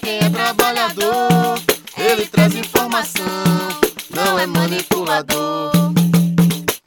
[0.00, 1.58] quem é trabalhador,
[1.96, 3.24] ele traz informação,
[4.14, 5.70] não é manipulador.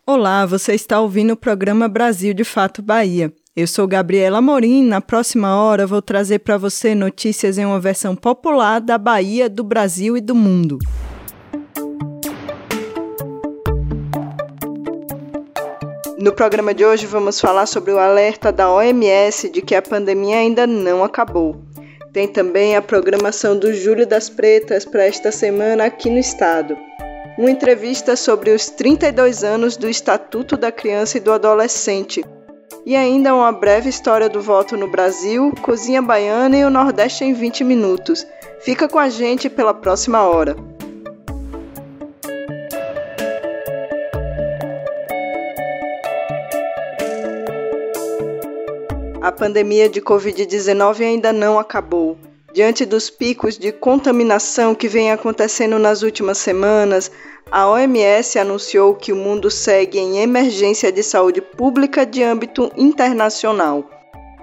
[0.05, 3.31] Olá, você está ouvindo o programa Brasil de Fato Bahia.
[3.55, 4.83] Eu sou Gabriela Morim.
[4.83, 9.63] Na próxima hora vou trazer para você notícias em uma versão popular da Bahia, do
[9.63, 10.79] Brasil e do mundo.
[16.17, 20.37] No programa de hoje vamos falar sobre o alerta da OMS de que a pandemia
[20.37, 21.61] ainda não acabou.
[22.13, 26.77] Tem também a programação do Júlio das Pretas para esta semana aqui no estado.
[27.39, 32.23] Uma entrevista sobre os 32 anos do Estatuto da Criança e do Adolescente.
[32.85, 37.33] E ainda uma breve história do voto no Brasil, cozinha baiana e o Nordeste em
[37.33, 38.27] 20 minutos.
[38.61, 40.55] Fica com a gente pela próxima hora.
[49.23, 52.17] A pandemia de Covid-19 ainda não acabou.
[52.53, 57.09] Diante dos picos de contaminação que vem acontecendo nas últimas semanas,
[57.49, 63.89] a OMS anunciou que o mundo segue em emergência de saúde pública de âmbito internacional.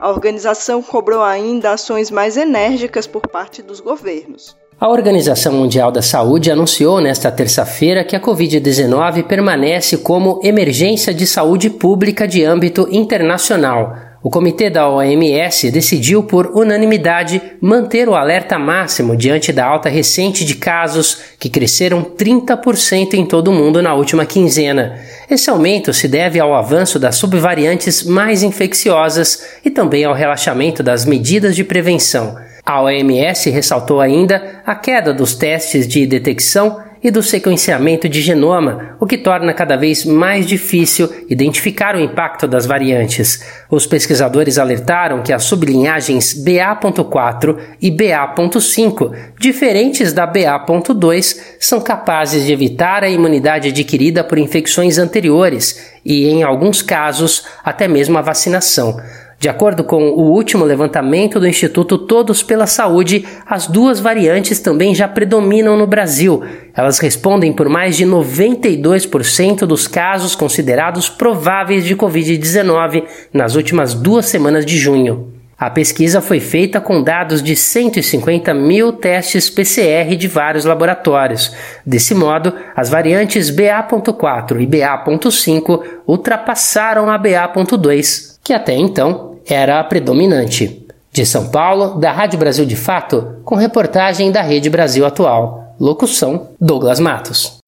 [0.00, 4.56] A organização cobrou ainda ações mais enérgicas por parte dos governos.
[4.80, 11.26] A Organização Mundial da Saúde anunciou nesta terça-feira que a Covid-19 permanece como emergência de
[11.26, 18.58] saúde pública de âmbito internacional o comitê da OMS decidiu por unanimidade manter o alerta
[18.58, 23.94] máximo diante da alta recente de casos, que cresceram 30% em todo o mundo na
[23.94, 24.98] última quinzena.
[25.30, 31.06] Esse aumento se deve ao avanço das subvariantes mais infecciosas e também ao relaxamento das
[31.06, 32.36] medidas de prevenção.
[32.64, 38.96] A OMS ressaltou ainda a queda dos testes de detecção e do sequenciamento de genoma,
[39.00, 43.42] o que torna cada vez mais difícil identificar o impacto das variantes.
[43.70, 52.52] Os pesquisadores alertaram que as sublinhagens BA.4 e BA.5, diferentes da BA.2, são capazes de
[52.52, 59.00] evitar a imunidade adquirida por infecções anteriores e, em alguns casos, até mesmo a vacinação.
[59.40, 64.94] De acordo com o último levantamento do Instituto Todos pela Saúde, as duas variantes também
[64.94, 66.44] já predominam no Brasil.
[66.76, 74.26] Elas respondem por mais de 92% dos casos considerados prováveis de Covid-19 nas últimas duas
[74.26, 75.32] semanas de junho.
[75.58, 81.56] A pesquisa foi feita com dados de 150 mil testes PCR de vários laboratórios.
[81.84, 89.84] Desse modo, as variantes BA.4 e BA.5 ultrapassaram a BA.2, que até então era a
[89.84, 90.86] predominante.
[91.12, 95.74] De São Paulo, da Rádio Brasil de Fato, com reportagem da Rede Brasil Atual.
[95.78, 97.58] Locução: Douglas Matos.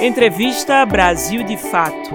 [0.00, 2.10] Entrevista Brasil de Fato.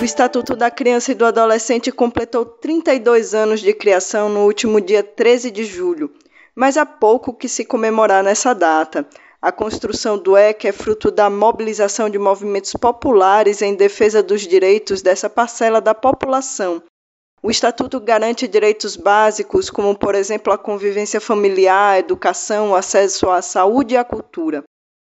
[0.00, 5.02] O Estatuto da Criança e do Adolescente completou 32 anos de criação no último dia
[5.02, 6.10] 13 de julho,
[6.54, 9.06] mas há pouco que se comemorar nessa data.
[9.44, 15.02] A construção do ECA é fruto da mobilização de movimentos populares em defesa dos direitos
[15.02, 16.82] dessa parcela da população.
[17.42, 23.28] O Estatuto garante direitos básicos, como, por exemplo, a convivência familiar, a educação, o acesso
[23.28, 24.62] à saúde e à cultura.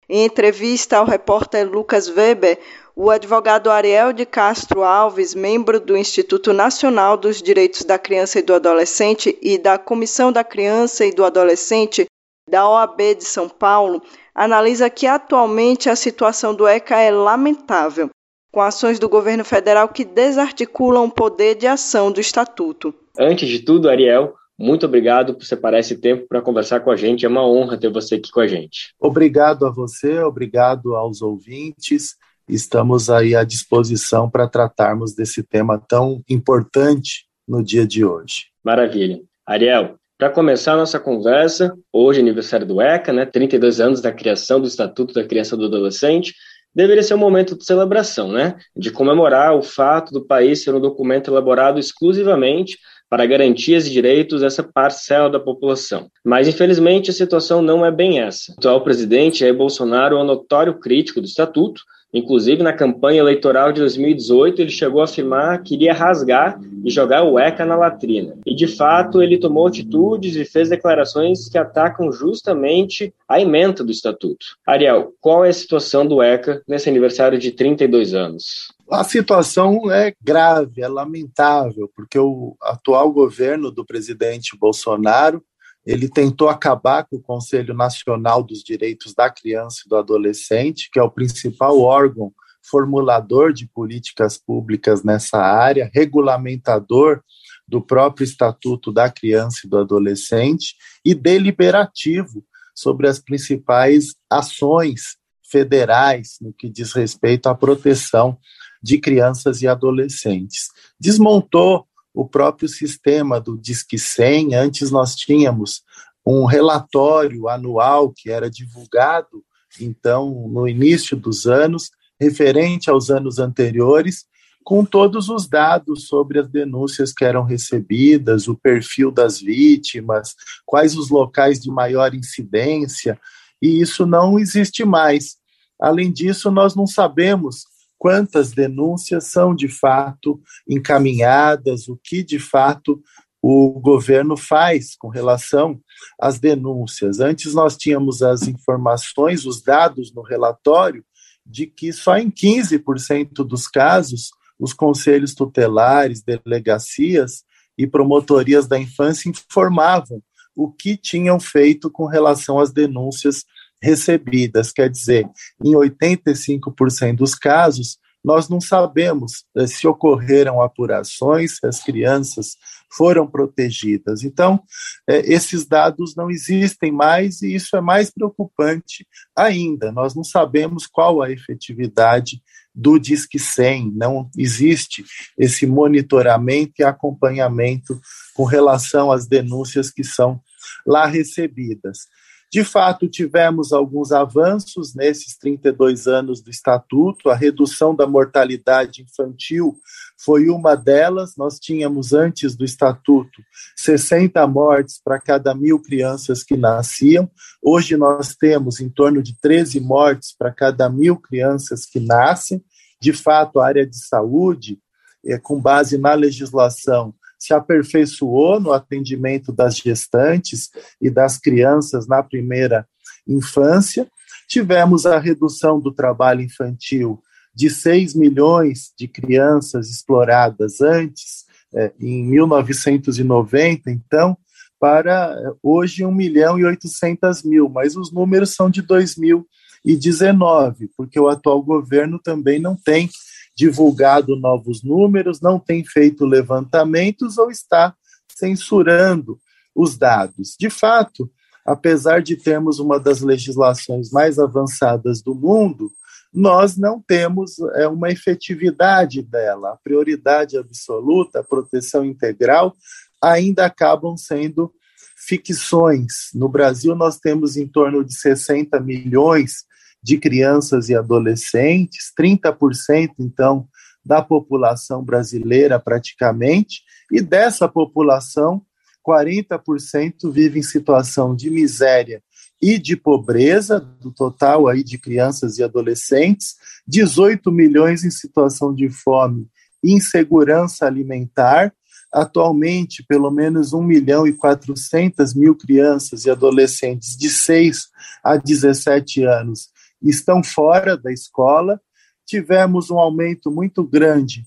[0.10, 2.60] Em entrevista ao repórter Lucas Weber,
[2.94, 8.42] o advogado Ariel de Castro Alves, membro do Instituto Nacional dos Direitos da Criança e
[8.42, 12.06] do Adolescente e da Comissão da Criança e do Adolescente
[12.48, 14.02] da OAB de São Paulo,
[14.34, 18.10] analisa que atualmente a situação do ECA é lamentável,
[18.52, 22.94] com ações do governo federal que desarticulam o poder de ação do Estatuto.
[23.20, 27.26] Antes de tudo, Ariel, muito obrigado por separar esse tempo para conversar com a gente.
[27.26, 28.94] É uma honra ter você aqui com a gente.
[29.00, 32.16] Obrigado a você, obrigado aos ouvintes.
[32.48, 38.46] Estamos aí à disposição para tratarmos desse tema tão importante no dia de hoje.
[38.64, 39.22] Maravilha.
[39.46, 44.12] Ariel, para começar a nossa conversa, hoje é aniversário do ECA, né, 32 anos da
[44.12, 46.34] criação do Estatuto da Criança e do Adolescente,
[46.74, 50.80] deveria ser um momento de celebração, né, de comemorar o fato do país ser um
[50.80, 52.80] documento elaborado exclusivamente
[53.10, 56.10] para garantias e direitos dessa parcela da população.
[56.26, 58.52] Mas, infelizmente, a situação não é bem essa.
[58.52, 61.82] O atual presidente Jair Bolsonaro é um notório crítico do Estatuto,
[62.14, 67.24] Inclusive, na campanha eleitoral de 2018, ele chegou a afirmar que iria rasgar e jogar
[67.24, 68.36] o ECA na latrina.
[68.46, 73.92] E, de fato, ele tomou atitudes e fez declarações que atacam justamente a emenda do
[73.92, 74.46] Estatuto.
[74.66, 78.74] Ariel, qual é a situação do ECA nesse aniversário de 32 anos?
[78.90, 85.44] A situação é grave, é lamentável, porque o atual governo do presidente Bolsonaro
[85.88, 91.00] ele tentou acabar com o Conselho Nacional dos Direitos da Criança e do Adolescente, que
[91.00, 97.24] é o principal órgão formulador de políticas públicas nessa área, regulamentador
[97.66, 100.76] do próprio Estatuto da Criança e do Adolescente
[101.06, 102.44] e deliberativo
[102.76, 105.16] sobre as principais ações
[105.50, 108.38] federais no que diz respeito à proteção
[108.84, 110.68] de crianças e adolescentes.
[111.00, 111.87] Desmontou
[112.18, 114.56] o próprio sistema do Disque 100.
[114.56, 115.84] Antes nós tínhamos
[116.26, 119.44] um relatório anual que era divulgado,
[119.80, 124.26] então, no início dos anos, referente aos anos anteriores,
[124.64, 130.34] com todos os dados sobre as denúncias que eram recebidas, o perfil das vítimas,
[130.66, 133.20] quais os locais de maior incidência,
[133.62, 135.38] e isso não existe mais.
[135.80, 137.68] Além disso, nós não sabemos
[137.98, 143.02] quantas denúncias são de fato encaminhadas, o que de fato
[143.42, 145.80] o governo faz com relação
[146.20, 147.20] às denúncias.
[147.20, 151.04] Antes nós tínhamos as informações, os dados no relatório,
[151.46, 157.44] de que só em 15% dos casos os conselhos tutelares, delegacias
[157.78, 160.22] e promotorias da infância informavam
[160.56, 163.46] o que tinham feito com relação às denúncias
[163.82, 164.72] recebidas.
[164.72, 165.28] Quer dizer,
[165.64, 172.58] em 85% dos casos, nós não sabemos eh, se ocorreram apurações, se as crianças
[172.92, 174.24] foram protegidas.
[174.24, 174.62] Então,
[175.08, 179.92] eh, esses dados não existem mais e isso é mais preocupante ainda.
[179.92, 182.42] Nós não sabemos qual a efetividade
[182.74, 185.04] do Disque 100, não existe
[185.36, 188.00] esse monitoramento e acompanhamento
[188.36, 190.40] com relação às denúncias que são
[190.86, 192.08] lá recebidas.
[192.52, 199.78] De fato, tivemos alguns avanços nesses 32 anos do Estatuto, a redução da mortalidade infantil
[200.18, 201.36] foi uma delas.
[201.38, 203.42] Nós tínhamos, antes do Estatuto,
[203.76, 207.30] 60 mortes para cada mil crianças que nasciam.
[207.62, 212.64] Hoje nós temos em torno de 13 mortes para cada mil crianças que nascem.
[213.00, 214.80] De fato, a área de saúde,
[215.26, 217.14] é, com base na legislação,
[217.48, 220.70] se aperfeiçoou no atendimento das gestantes
[221.02, 222.86] e das crianças na primeira
[223.28, 224.08] infância.
[224.48, 227.24] Tivemos a redução do trabalho infantil
[227.56, 234.38] de 6 milhões de crianças exploradas antes, é, em 1990, então,
[234.80, 241.20] para é, hoje 1 milhão e 800 mil, mas os números são de 2019, porque
[241.20, 243.10] o atual governo também não tem
[243.58, 247.96] divulgado novos números, não tem feito levantamentos ou está
[248.30, 249.40] censurando
[249.76, 250.56] os dados.
[250.60, 251.30] De fato,
[251.66, 255.92] apesar de termos uma das legislações mais avançadas do mundo,
[256.32, 259.72] nós não temos é, uma efetividade dela.
[259.72, 262.76] A prioridade absoluta, a proteção integral,
[263.20, 264.72] ainda acabam sendo
[265.16, 266.30] ficções.
[266.36, 269.66] No Brasil, nós temos em torno de 60 milhões
[270.08, 273.68] de crianças e adolescentes, 30% então
[274.06, 276.82] da população brasileira praticamente,
[277.12, 278.62] e dessa população,
[279.06, 282.24] 40% vive em situação de miséria
[282.62, 286.56] e de pobreza, do total aí de crianças e adolescentes,
[286.88, 289.46] 18 milhões em situação de fome
[289.84, 291.74] e insegurança alimentar,
[292.14, 297.90] atualmente pelo menos 1 milhão e 400 mil crianças e adolescentes de 6
[298.24, 301.80] a 17 anos estão fora da escola.
[302.26, 304.44] Tivemos um aumento muito grande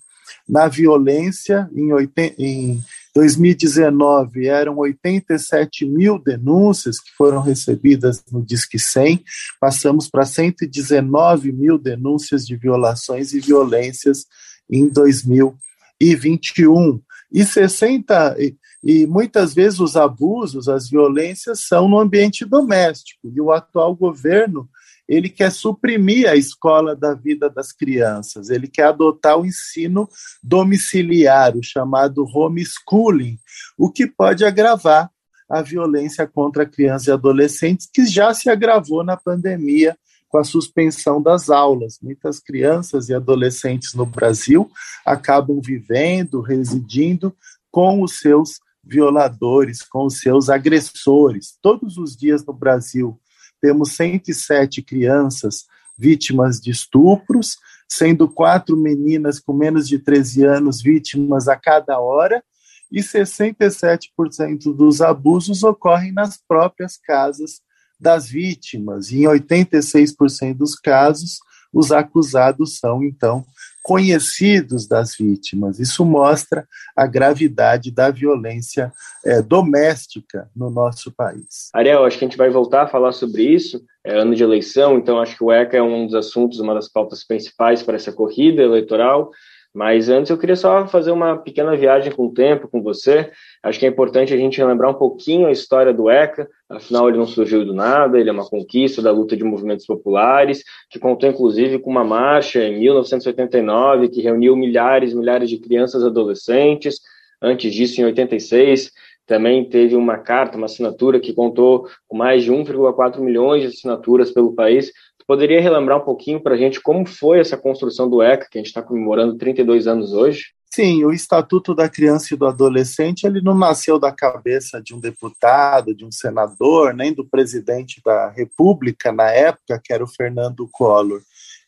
[0.49, 1.69] na violência.
[1.75, 2.81] Em, 80, em
[3.15, 9.25] 2019, eram 87 mil denúncias que foram recebidas no Disque 100.
[9.61, 14.27] Passamos para 119 mil denúncias de violações e violências
[14.71, 17.01] em 2021.
[17.33, 18.37] E 60
[18.83, 23.31] e muitas vezes os abusos, as violências são no ambiente doméstico.
[23.35, 24.69] E o atual governo
[25.11, 30.09] ele quer suprimir a escola da vida das crianças, ele quer adotar o ensino
[30.41, 33.37] domiciliar, o chamado homeschooling,
[33.77, 35.11] o que pode agravar
[35.51, 39.99] a violência contra crianças e adolescentes, que já se agravou na pandemia
[40.29, 41.99] com a suspensão das aulas.
[42.01, 44.71] Muitas crianças e adolescentes no Brasil
[45.05, 47.35] acabam vivendo, residindo
[47.69, 51.59] com os seus violadores, com os seus agressores.
[51.61, 53.19] Todos os dias no Brasil
[53.61, 55.67] temos 107 crianças
[55.99, 62.43] vítimas de estupros, sendo quatro meninas com menos de 13 anos vítimas a cada hora,
[62.91, 67.61] e 67% dos abusos ocorrem nas próprias casas
[67.99, 69.11] das vítimas.
[69.11, 71.39] E em 86% dos casos,
[71.73, 73.45] os acusados são, então,
[73.83, 75.79] conhecidos das vítimas.
[75.79, 78.93] Isso mostra a gravidade da violência
[79.25, 81.71] é, doméstica no nosso país.
[81.73, 83.83] Ariel, acho que a gente vai voltar a falar sobre isso.
[84.05, 86.89] É ano de eleição, então acho que o ECA é um dos assuntos, uma das
[86.89, 89.31] pautas principais para essa corrida eleitoral.
[89.73, 93.31] Mas antes eu queria só fazer uma pequena viagem com o tempo com você.
[93.63, 97.19] Acho que é importante a gente lembrar um pouquinho a história do ECA, afinal ele
[97.19, 101.29] não surgiu do nada, ele é uma conquista da luta de movimentos populares, que contou
[101.29, 106.99] inclusive com uma marcha em 1989 que reuniu milhares e milhares de crianças e adolescentes.
[107.41, 108.91] Antes disso, em 86,
[109.25, 114.33] também teve uma carta, uma assinatura que contou com mais de 1,4 milhões de assinaturas
[114.33, 114.91] pelo país
[115.31, 118.61] Poderia relembrar um pouquinho para a gente como foi essa construção do ECA, que a
[118.61, 120.47] gente está comemorando 32 anos hoje?
[120.69, 124.99] Sim, o Estatuto da Criança e do Adolescente ele não nasceu da cabeça de um
[124.99, 130.69] deputado, de um senador, nem do presidente da República na época, que era o Fernando
[130.73, 131.21] Collor.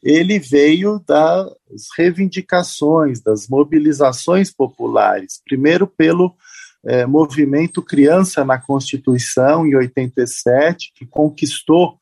[0.03, 6.35] Ele veio das reivindicações, das mobilizações populares, primeiro pelo
[6.85, 12.02] é, movimento Criança na Constituição, em 87, que conquistou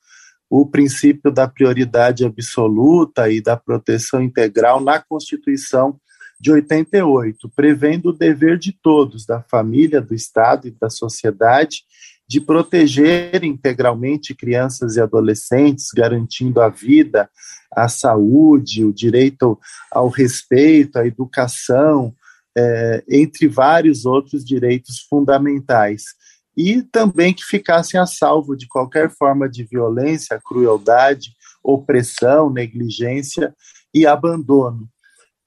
[0.51, 5.99] o princípio da prioridade absoluta e da proteção integral na Constituição
[6.41, 11.85] de 88, prevendo o dever de todos, da família, do Estado e da sociedade,
[12.27, 17.31] de proteger integralmente crianças e adolescentes, garantindo a vida,
[17.73, 19.59] a saúde, o direito
[19.93, 22.13] ao respeito, à educação,
[22.57, 26.20] é, entre vários outros direitos fundamentais
[26.61, 31.33] e também que ficassem a salvo de qualquer forma de violência, crueldade,
[31.65, 33.55] opressão, negligência
[33.95, 34.87] e abandono.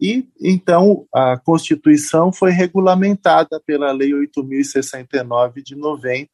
[0.01, 6.27] E então a Constituição foi regulamentada pela Lei 8069 de 90,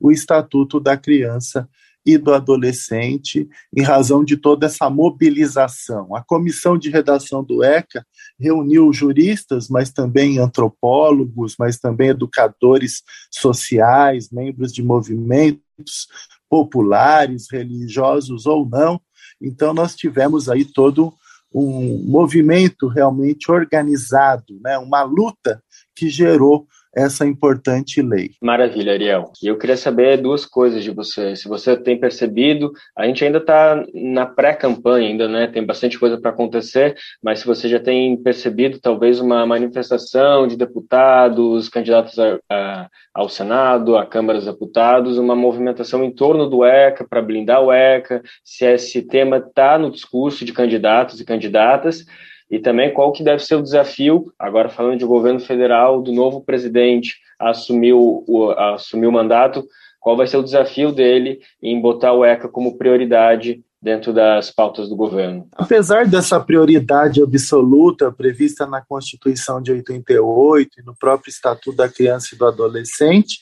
[0.00, 1.68] o Estatuto da Criança
[2.04, 6.14] e do adolescente, em razão de toda essa mobilização.
[6.14, 8.04] A comissão de redação do ECA
[8.38, 16.08] reuniu juristas, mas também antropólogos, mas também educadores sociais, membros de movimentos
[16.48, 19.00] populares, religiosos ou não.
[19.40, 21.14] Então, nós tivemos aí todo
[21.54, 25.62] um movimento realmente organizado, né, uma luta
[25.94, 28.32] que gerou essa importante lei.
[28.40, 29.32] Maravilha, Ariel.
[29.42, 31.34] E eu queria saber duas coisas de você.
[31.34, 35.46] Se você tem percebido, a gente ainda está na pré-campanha, ainda, né?
[35.46, 40.56] Tem bastante coisa para acontecer, mas se você já tem percebido talvez uma manifestação de
[40.56, 46.64] deputados, candidatos a, a, ao Senado, à Câmara dos Deputados, uma movimentação em torno do
[46.64, 52.04] ECA para blindar o ECA, se esse tema está no discurso de candidatos e candidatas
[52.52, 56.42] e também qual que deve ser o desafio, agora falando de governo federal, do novo
[56.42, 59.64] presidente assumir o, o mandato,
[59.98, 64.86] qual vai ser o desafio dele em botar o ECA como prioridade dentro das pautas
[64.86, 65.48] do governo.
[65.52, 72.34] Apesar dessa prioridade absoluta prevista na Constituição de 88 e no próprio Estatuto da Criança
[72.34, 73.38] e do Adolescente,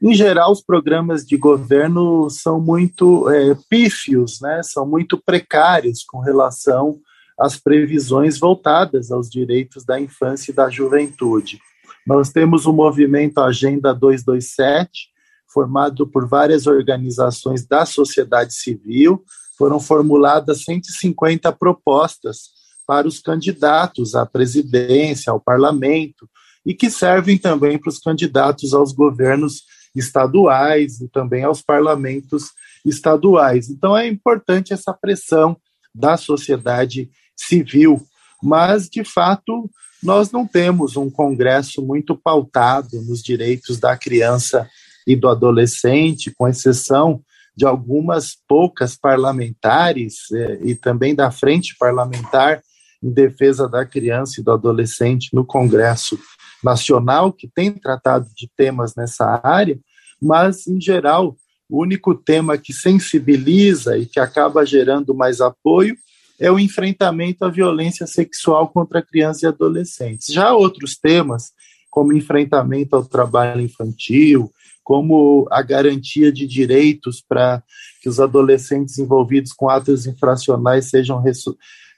[0.00, 4.60] em geral, os programas de governo são muito é, pífios, né?
[4.62, 7.00] são muito precários com relação
[7.38, 11.60] as previsões voltadas aos direitos da infância e da juventude.
[12.06, 15.08] Nós temos o movimento Agenda 227,
[15.52, 19.24] formado por várias organizações da sociedade civil,
[19.56, 22.50] foram formuladas 150 propostas
[22.86, 26.28] para os candidatos à presidência, ao parlamento,
[26.64, 29.62] e que servem também para os candidatos aos governos
[29.94, 32.50] estaduais e também aos parlamentos
[32.84, 33.70] estaduais.
[33.70, 35.56] Então é importante essa pressão
[35.94, 38.02] da sociedade civil,
[38.42, 39.70] mas, de fato,
[40.02, 44.68] nós não temos um Congresso muito pautado nos direitos da criança
[45.06, 47.22] e do adolescente, com exceção
[47.56, 52.62] de algumas poucas parlamentares eh, e também da Frente Parlamentar
[53.02, 56.18] em Defesa da Criança e do Adolescente no Congresso
[56.62, 59.78] Nacional, que tem tratado de temas nessa área,
[60.20, 61.36] mas, em geral,
[61.68, 65.96] o único tema que sensibiliza e que acaba gerando mais apoio
[66.38, 70.32] é o enfrentamento à violência sexual contra crianças e adolescentes.
[70.32, 71.52] Já outros temas,
[71.90, 74.52] como enfrentamento ao trabalho infantil,
[74.84, 77.62] como a garantia de direitos para
[78.00, 81.22] que os adolescentes envolvidos com atos infracionais sejam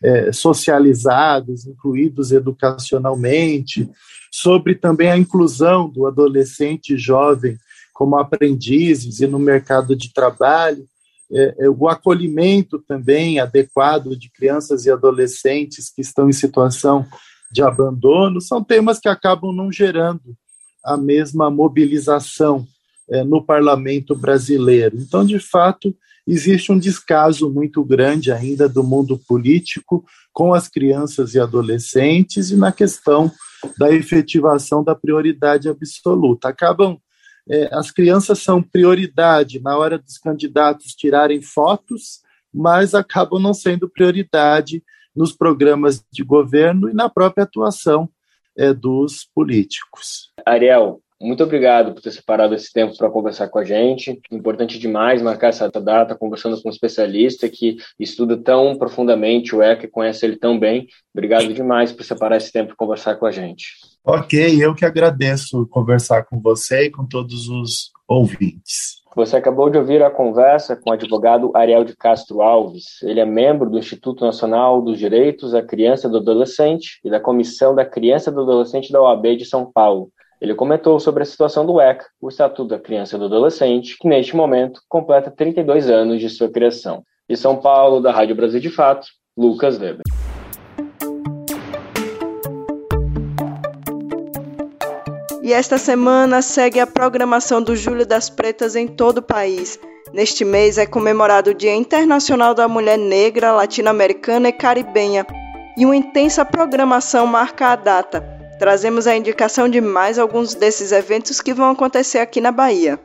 [0.02, 3.88] é, socializados, incluídos educacionalmente,
[4.30, 7.59] sobre também a inclusão do adolescente jovem
[7.92, 10.87] como aprendizes e no mercado de trabalho
[11.30, 17.06] é, é, o acolhimento também adequado de crianças e adolescentes que estão em situação
[17.50, 20.37] de abandono, são temas que acabam não gerando
[20.85, 22.66] a mesma mobilização
[23.11, 24.97] é, no parlamento brasileiro.
[24.99, 25.94] Então, de fato,
[26.26, 32.56] existe um descaso muito grande ainda do mundo político com as crianças e adolescentes e
[32.56, 33.30] na questão
[33.78, 36.49] da efetivação da prioridade absoluta.
[36.49, 36.99] Acabam
[37.50, 42.21] é, as crianças são prioridade na hora dos candidatos tirarem fotos,
[42.52, 44.83] mas acabam não sendo prioridade
[45.14, 48.09] nos programas de governo e na própria atuação
[48.57, 50.33] é, dos políticos.
[50.45, 54.20] Ariel, muito obrigado por ter separado esse tempo para conversar com a gente.
[54.30, 59.87] Importante demais marcar essa data conversando com um especialista que estuda tão profundamente o ECA
[59.87, 60.87] e conhece ele tão bem.
[61.12, 63.66] Obrigado demais por separar esse tempo para conversar com a gente.
[64.04, 68.98] Ok, eu que agradeço conversar com você e com todos os ouvintes.
[69.16, 73.02] Você acabou de ouvir a conversa com o advogado Ariel de Castro Alves.
[73.02, 77.18] Ele é membro do Instituto Nacional dos Direitos da Criança e do Adolescente e da
[77.18, 80.12] Comissão da Criança e do Adolescente da OAB de São Paulo.
[80.40, 84.07] Ele comentou sobre a situação do ECA, o Estatuto da Criança e do Adolescente, que
[84.07, 87.02] neste momento completa 32 anos de sua criação.
[87.28, 90.02] De São Paulo, da Rádio Brasil de Fato, Lucas Weber.
[95.42, 99.78] E esta semana segue a programação do Júlio das Pretas em todo o país.
[100.12, 105.26] Neste mês é comemorado o Dia Internacional da Mulher Negra, Latino-Americana e Caribenha,
[105.76, 111.41] e uma intensa programação marca a data trazemos a indicação de mais alguns desses eventos
[111.41, 112.99] que vão acontecer aqui na Bahia.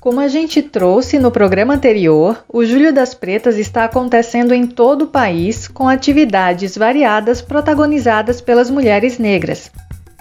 [0.00, 5.02] Como a gente trouxe no programa anterior, o Júlio das Pretas está acontecendo em todo
[5.02, 9.70] o país com atividades variadas protagonizadas pelas mulheres negras.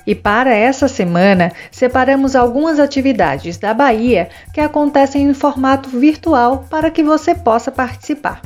[0.06, 6.92] E para essa semana, separamos algumas atividades da Bahia que acontecem em formato virtual para
[6.92, 8.40] que você possa participar.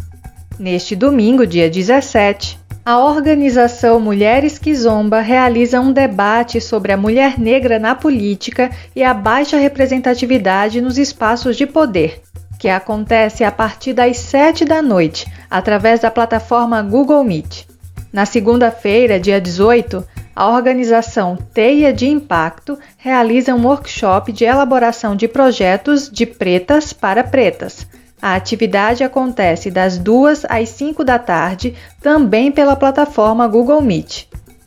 [0.58, 7.40] Neste domingo, dia 17, a organização Mulheres que Zomba realiza um debate sobre a mulher
[7.40, 12.22] negra na política e a baixa representatividade nos espaços de poder,
[12.60, 17.66] que acontece a partir das 7 da noite, através da plataforma Google Meet.
[18.14, 25.28] Na segunda-feira, dia 18, a organização Teia de Impacto realiza um workshop de elaboração de
[25.28, 27.88] projetos de pretas para pretas
[28.26, 34.26] a atividade acontece das 2 às 5 da tarde, também pela plataforma Google Meet.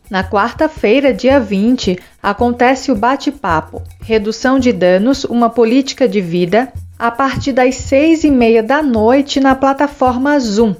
[0.08, 7.10] Na quarta-feira, dia 20, acontece o bate-papo Redução de Danos, uma política de vida, a
[7.10, 10.76] partir das seis e meia da noite na plataforma Zoom.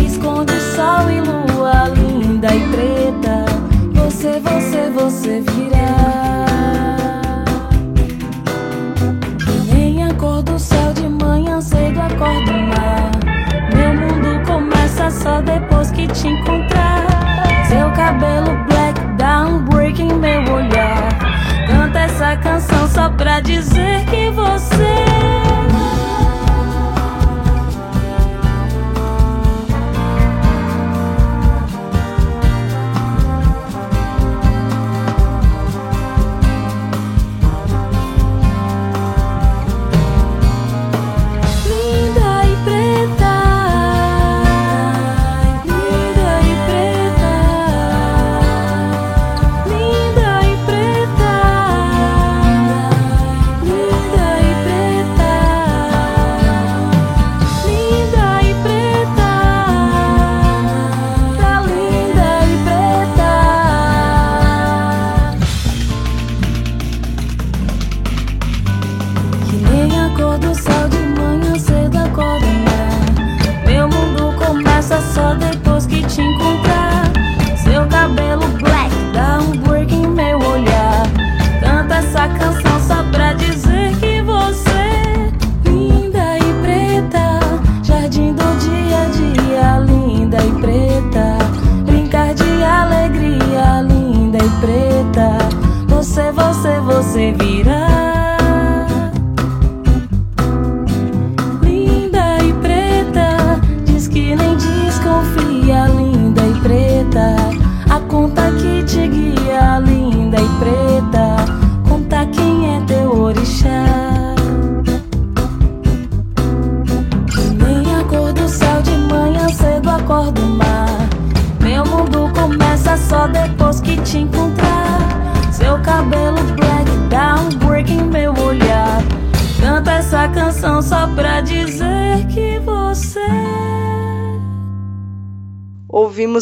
[0.00, 1.88] esconde sol e lua.
[1.88, 3.44] Linda e preta,
[3.92, 6.54] você, você, você virá.
[9.72, 13.03] Nem a cor do céu de manhã cedo acorda mar
[16.08, 17.06] te encontrar.
[17.68, 21.08] Seu cabelo black dá um break em meu olhar.
[21.66, 25.43] Canta essa canção só pra dizer que você.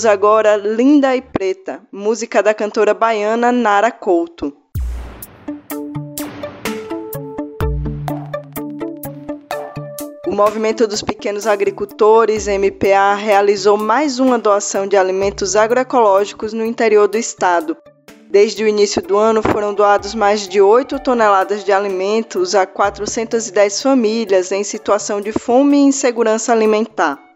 [0.02, 4.52] Ouvimos agora Linda e Preta, música da cantora baiana Nara Couto.
[10.26, 17.06] O Movimento dos Pequenos Agricultores, MPA, realizou mais uma doação de alimentos agroecológicos no interior
[17.06, 17.76] do estado.
[18.28, 23.82] Desde o início do ano, foram doados mais de 8 toneladas de alimentos a 410
[23.82, 27.31] famílias em situação de fome e insegurança alimentar.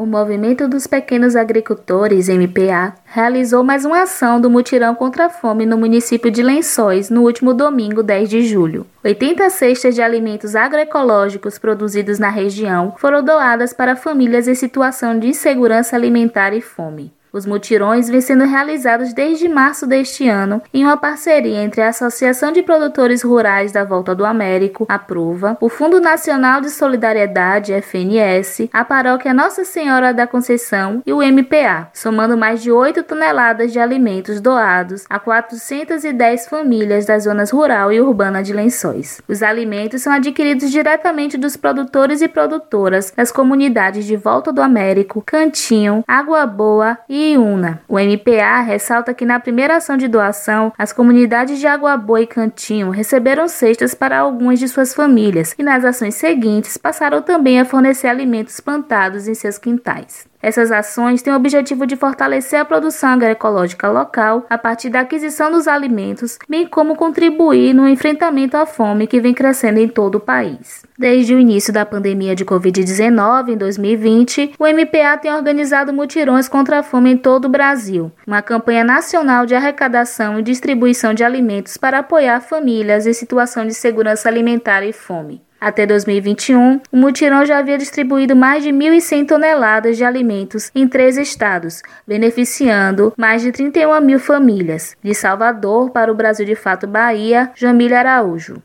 [0.00, 5.66] O Movimento dos Pequenos Agricultores, MPA, realizou mais uma ação do mutirão contra a fome
[5.66, 8.86] no município de Lençóis no último domingo, 10 de julho.
[9.04, 15.28] 80 cestas de alimentos agroecológicos produzidos na região foram doadas para famílias em situação de
[15.28, 17.12] insegurança alimentar e fome.
[17.32, 22.50] Os mutirões vêm sendo realizados desde março deste ano em uma parceria entre a Associação
[22.50, 28.68] de Produtores Rurais da Volta do Américo, a Prova, o Fundo Nacional de Solidariedade, FNS,
[28.72, 33.78] a Paróquia Nossa Senhora da Conceição e o MPA, somando mais de 8 toneladas de
[33.78, 39.22] alimentos doados a 410 famílias das zonas rural e urbana de Lençóis.
[39.28, 45.22] Os alimentos são adquiridos diretamente dos produtores e produtoras das comunidades de Volta do Américo,
[45.24, 47.82] Cantinho, Água Boa e Iuna.
[47.88, 52.26] O MPA ressalta que na primeira ação de doação, as comunidades de Água Boa e
[52.26, 57.64] Cantinho receberam cestas para algumas de suas famílias e nas ações seguintes passaram também a
[57.64, 60.29] fornecer alimentos plantados em seus quintais.
[60.42, 65.50] Essas ações têm o objetivo de fortalecer a produção agroecológica local a partir da aquisição
[65.50, 70.20] dos alimentos, bem como contribuir no enfrentamento à fome que vem crescendo em todo o
[70.20, 70.84] país.
[70.98, 76.78] Desde o início da pandemia de Covid-19 em 2020, o MPA tem organizado mutirões contra
[76.78, 81.76] a fome em todo o Brasil, uma campanha nacional de arrecadação e distribuição de alimentos
[81.76, 85.42] para apoiar famílias em situação de segurança alimentar e fome.
[85.60, 91.18] Até 2021, o mutirão já havia distribuído mais de 1.100 toneladas de alimentos em três
[91.18, 94.96] estados, beneficiando mais de 31 mil famílias.
[95.02, 98.62] De Salvador para o Brasil de Fato Bahia, Jamília Araújo.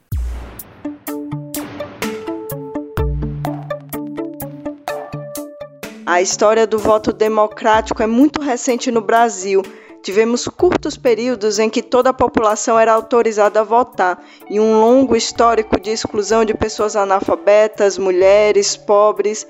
[6.05, 9.62] A história do voto democrático é muito recente no Brasil
[10.05, 15.15] Tivemos curtos períodos em que toda a população era autorizada a votar e um longo
[15.15, 19.47] histórico de exclusão de pessoas analfabetas, mulheres, pobres.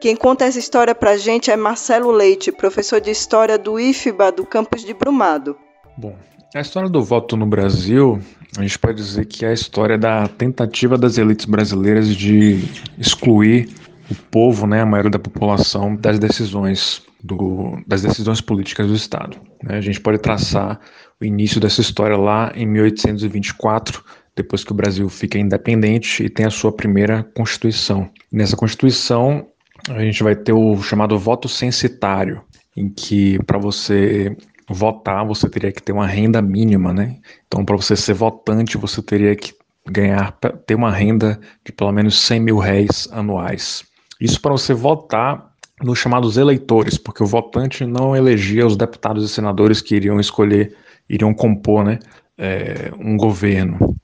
[0.00, 4.30] Quem conta essa história para a gente é Marcelo Leite, professor de História do IFBA
[4.30, 5.56] do campus de Brumado.
[5.98, 6.14] Bom,
[6.54, 8.20] a história do voto no Brasil,
[8.56, 12.62] a gente pode dizer que é a história da tentativa das elites brasileiras de
[12.96, 13.68] excluir
[14.10, 19.38] o povo, né, a maioria da população, das decisões do, das decisões políticas do Estado.
[19.62, 19.76] Né?
[19.76, 20.80] A gente pode traçar
[21.20, 26.46] o início dessa história lá em 1824, depois que o Brasil fica independente e tem
[26.46, 28.08] a sua primeira Constituição.
[28.30, 29.46] nessa Constituição,
[29.88, 32.42] a gente vai ter o chamado voto censitário,
[32.76, 34.36] em que para você
[34.68, 37.16] votar você teria que ter uma renda mínima, né?
[37.46, 39.54] Então, para você ser votante, você teria que
[39.88, 40.32] ganhar,
[40.66, 43.84] ter uma renda de pelo menos 100 mil réis anuais.
[44.20, 45.52] Isso para você votar
[45.82, 50.74] nos chamados eleitores, porque o votante não elegia os deputados e senadores que iriam escolher,
[51.08, 51.98] iriam compor né,
[52.38, 53.94] é, um governo.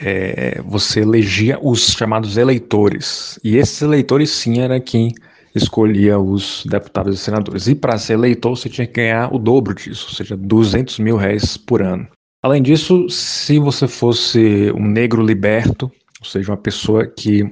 [0.00, 5.12] É, você elegia os chamados eleitores, e esses eleitores sim era quem
[5.54, 7.66] escolhia os deputados e senadores.
[7.66, 11.16] E para ser eleitor você tinha que ganhar o dobro disso, ou seja, 200 mil
[11.16, 12.08] reais por ano.
[12.42, 17.44] Além disso, se você fosse um negro liberto, ou seja, uma pessoa que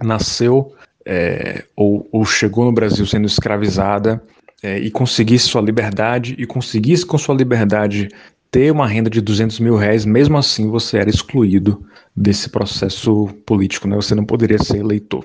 [0.00, 0.72] nasceu
[1.06, 4.22] é, ou, ou, chegou no Brasil sendo escravizada
[4.62, 8.08] é, e conseguisse sua liberdade e conseguisse com sua liberdade
[8.50, 11.84] ter uma renda de 200 mil reais, mesmo assim você era excluído
[12.16, 13.96] desse processo político, né?
[13.96, 15.24] você não poderia ser eleitor.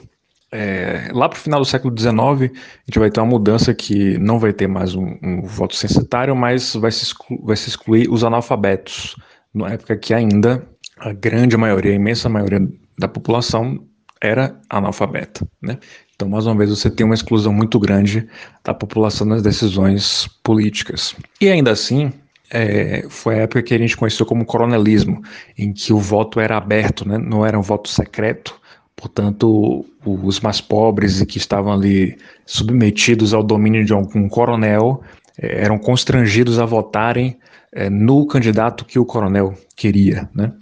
[0.51, 4.17] É, lá para o final do século XIX, a gente vai ter uma mudança que
[4.19, 8.09] não vai ter mais um, um voto censitário, mas vai se, exclu vai se excluir
[8.09, 9.15] os analfabetos,
[9.53, 10.65] na época que ainda
[10.97, 12.65] a grande maioria, a imensa maioria
[12.97, 13.83] da população
[14.21, 15.77] era analfabeta, né?
[16.15, 18.27] Então, mais uma vez, você tem uma exclusão muito grande
[18.63, 21.13] da população nas decisões políticas.
[21.41, 22.11] E ainda assim,
[22.49, 25.21] é, foi a época que a gente conheceu como coronelismo,
[25.57, 27.17] em que o voto era aberto, né?
[27.17, 28.59] não era um voto secreto.
[28.95, 35.03] Portanto, os mais pobres e que estavam ali submetidos ao domínio de algum coronel
[35.37, 37.37] é, eram constrangidos a votarem
[37.73, 40.29] é, no candidato que o coronel queria.
[40.33, 40.53] Né?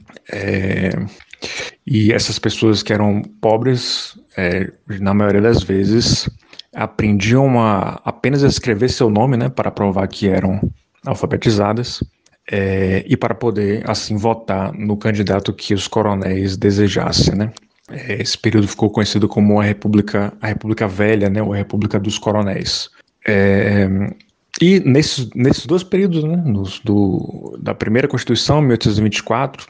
[1.86, 6.30] E essas pessoas que eram pobres, é, na maioria das vezes,
[6.74, 10.62] aprendiam a apenas a escrever seu nome, né, para provar que eram
[11.06, 12.04] alfabetizadas,
[12.50, 17.52] é, e para poder, assim, votar no candidato que os coronéis desejassem, né.
[17.90, 22.00] É, esse período ficou conhecido como a República, a República Velha, né, ou a República
[22.00, 22.90] dos Coronéis.
[23.28, 23.88] É,
[24.62, 29.68] e nesses, nesses dois períodos, né, nos, do, da primeira Constituição, 1824,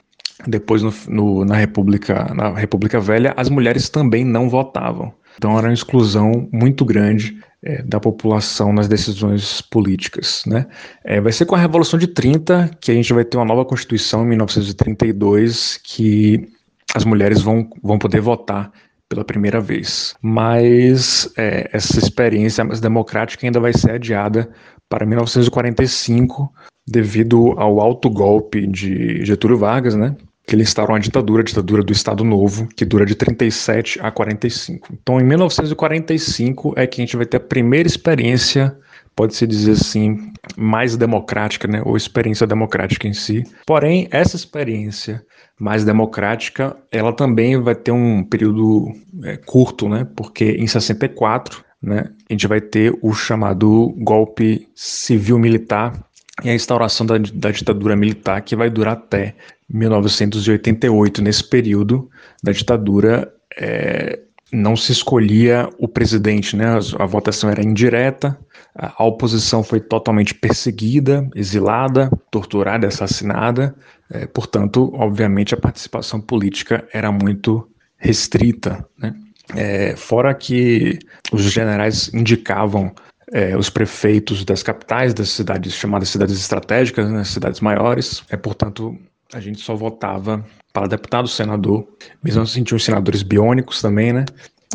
[0.48, 5.14] depois no, no, na, República, na República Velha, as mulheres também não votavam.
[5.38, 10.44] Então era uma exclusão muito grande é, da população nas decisões políticas.
[10.46, 10.66] Né?
[11.04, 13.66] É, vai ser com a Revolução de 30 que a gente vai ter uma nova
[13.66, 16.48] Constituição, em 1932, que
[16.94, 18.72] as mulheres vão, vão poder votar
[19.10, 20.16] pela primeira vez.
[20.22, 24.50] Mas é, essa experiência mais democrática ainda vai ser adiada
[24.94, 26.54] para 1945,
[26.88, 30.16] devido ao alto golpe de Getúlio Vargas, né?
[30.46, 34.12] que ele instaurou uma ditadura, a ditadura do Estado Novo, que dura de 37 a
[34.12, 34.90] 45.
[35.02, 38.78] Então, em 1945 é que a gente vai ter a primeira experiência,
[39.16, 43.42] pode-se dizer assim, mais democrática, né, ou experiência democrática em si.
[43.66, 45.26] Porém, essa experiência
[45.60, 48.92] mais democrática, ela também vai ter um período
[49.24, 56.02] é, curto, né, porque em 64 né, a gente vai ter o chamado golpe civil-militar
[56.42, 59.36] e a instauração da, da ditadura militar, que vai durar até
[59.70, 61.22] 1988.
[61.22, 62.10] Nesse período
[62.42, 64.20] da ditadura, é,
[64.52, 66.66] não se escolhia o presidente, né?
[66.68, 68.40] a, a votação era indireta,
[68.74, 73.76] a, a oposição foi totalmente perseguida, exilada, torturada, assassinada.
[74.10, 77.68] É, portanto, obviamente, a participação política era muito
[77.98, 78.86] restrita.
[78.98, 79.14] Né?
[79.56, 81.00] É, fora que
[81.32, 82.94] os generais indicavam
[83.32, 88.24] é, os prefeitos das capitais das cidades chamadas cidades estratégicas, né, cidades maiores.
[88.30, 88.98] É, portanto,
[89.34, 91.88] a gente só votava para deputado, senador,
[92.24, 94.26] mesmo assim tinha os senadores biônicos também, né?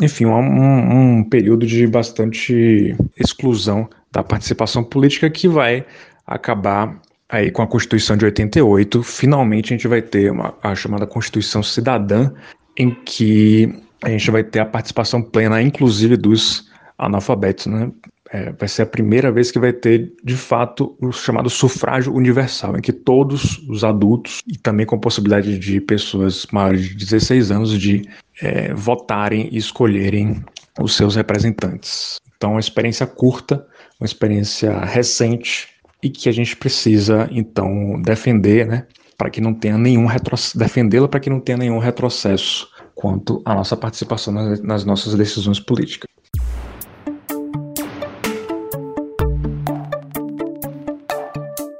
[0.01, 5.85] Enfim, um, um período de bastante exclusão da participação política que vai
[6.25, 9.03] acabar aí com a Constituição de 88.
[9.03, 12.31] Finalmente a gente vai ter uma, a chamada Constituição Cidadã,
[12.77, 17.91] em que a gente vai ter a participação plena, inclusive dos analfabetos, né?
[18.31, 22.77] É, vai ser a primeira vez que vai ter, de fato, o chamado sufrágio universal,
[22.77, 27.79] em que todos os adultos, e também com possibilidade de pessoas maiores de 16 anos,
[27.79, 28.07] de
[28.39, 30.43] é, votarem e escolherem
[30.79, 32.17] os seus representantes.
[32.37, 33.65] Então, uma experiência curta,
[33.99, 35.67] uma experiência recente,
[36.03, 38.85] e que a gente precisa, então, defender, né?
[39.17, 43.55] Para que não tenha nenhum retrocesso, defendê-la para que não tenha nenhum retrocesso quanto à
[43.55, 46.09] nossa participação nas, nas nossas decisões políticas.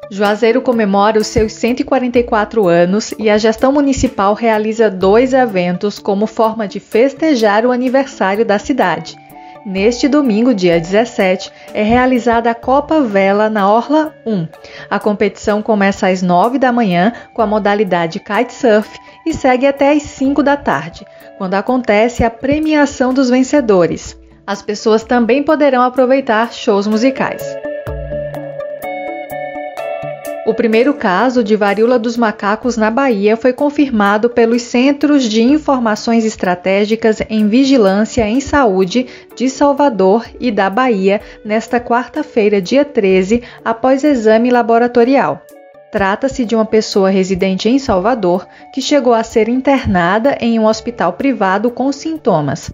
[0.09, 6.69] Juazeiro comemora os seus 144 anos e a gestão municipal realiza dois eventos como forma
[6.69, 9.17] de festejar o aniversário da cidade.
[9.69, 14.47] Neste domingo, dia 17, é realizada a Copa Vela na Orla 1.
[14.89, 20.01] A competição começa às 9 da manhã com a modalidade kitesurf e segue até às
[20.01, 21.05] 5 da tarde,
[21.37, 24.17] quando acontece a premiação dos vencedores.
[24.45, 27.43] As pessoas também poderão aproveitar shows musicais.
[30.49, 36.25] O primeiro caso de varíola dos macacos na Bahia foi confirmado pelos Centros de Informações
[36.25, 44.03] Estratégicas em Vigilância em Saúde de Salvador e da Bahia nesta quarta-feira, dia 13, após
[44.03, 45.39] exame laboratorial.
[45.91, 51.13] Trata-se de uma pessoa residente em Salvador que chegou a ser internada em um hospital
[51.13, 52.71] privado com sintomas.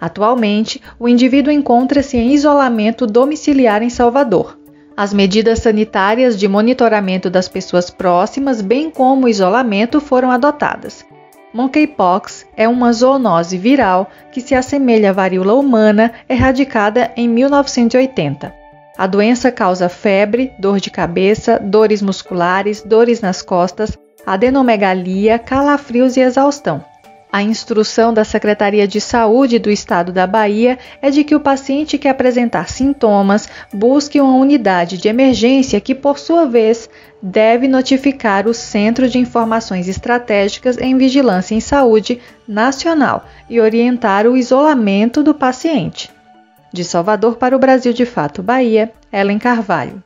[0.00, 4.57] Atualmente, o indivíduo encontra-se em isolamento domiciliar em Salvador.
[4.98, 11.06] As medidas sanitárias de monitoramento das pessoas próximas, bem como o isolamento, foram adotadas.
[11.54, 18.52] Monkeypox é uma zoonose viral que se assemelha à varíola humana, erradicada em 1980.
[18.98, 26.22] A doença causa febre, dor de cabeça, dores musculares, dores nas costas, adenomegalia, calafrios e
[26.22, 26.84] exaustão.
[27.30, 31.98] A instrução da Secretaria de Saúde do Estado da Bahia é de que o paciente
[31.98, 36.88] que apresentar sintomas busque uma unidade de emergência que, por sua vez,
[37.22, 44.34] deve notificar o Centro de Informações Estratégicas em Vigilância em Saúde Nacional e orientar o
[44.34, 46.10] isolamento do paciente.
[46.72, 50.02] De Salvador para o Brasil de Fato Bahia, Ellen Carvalho.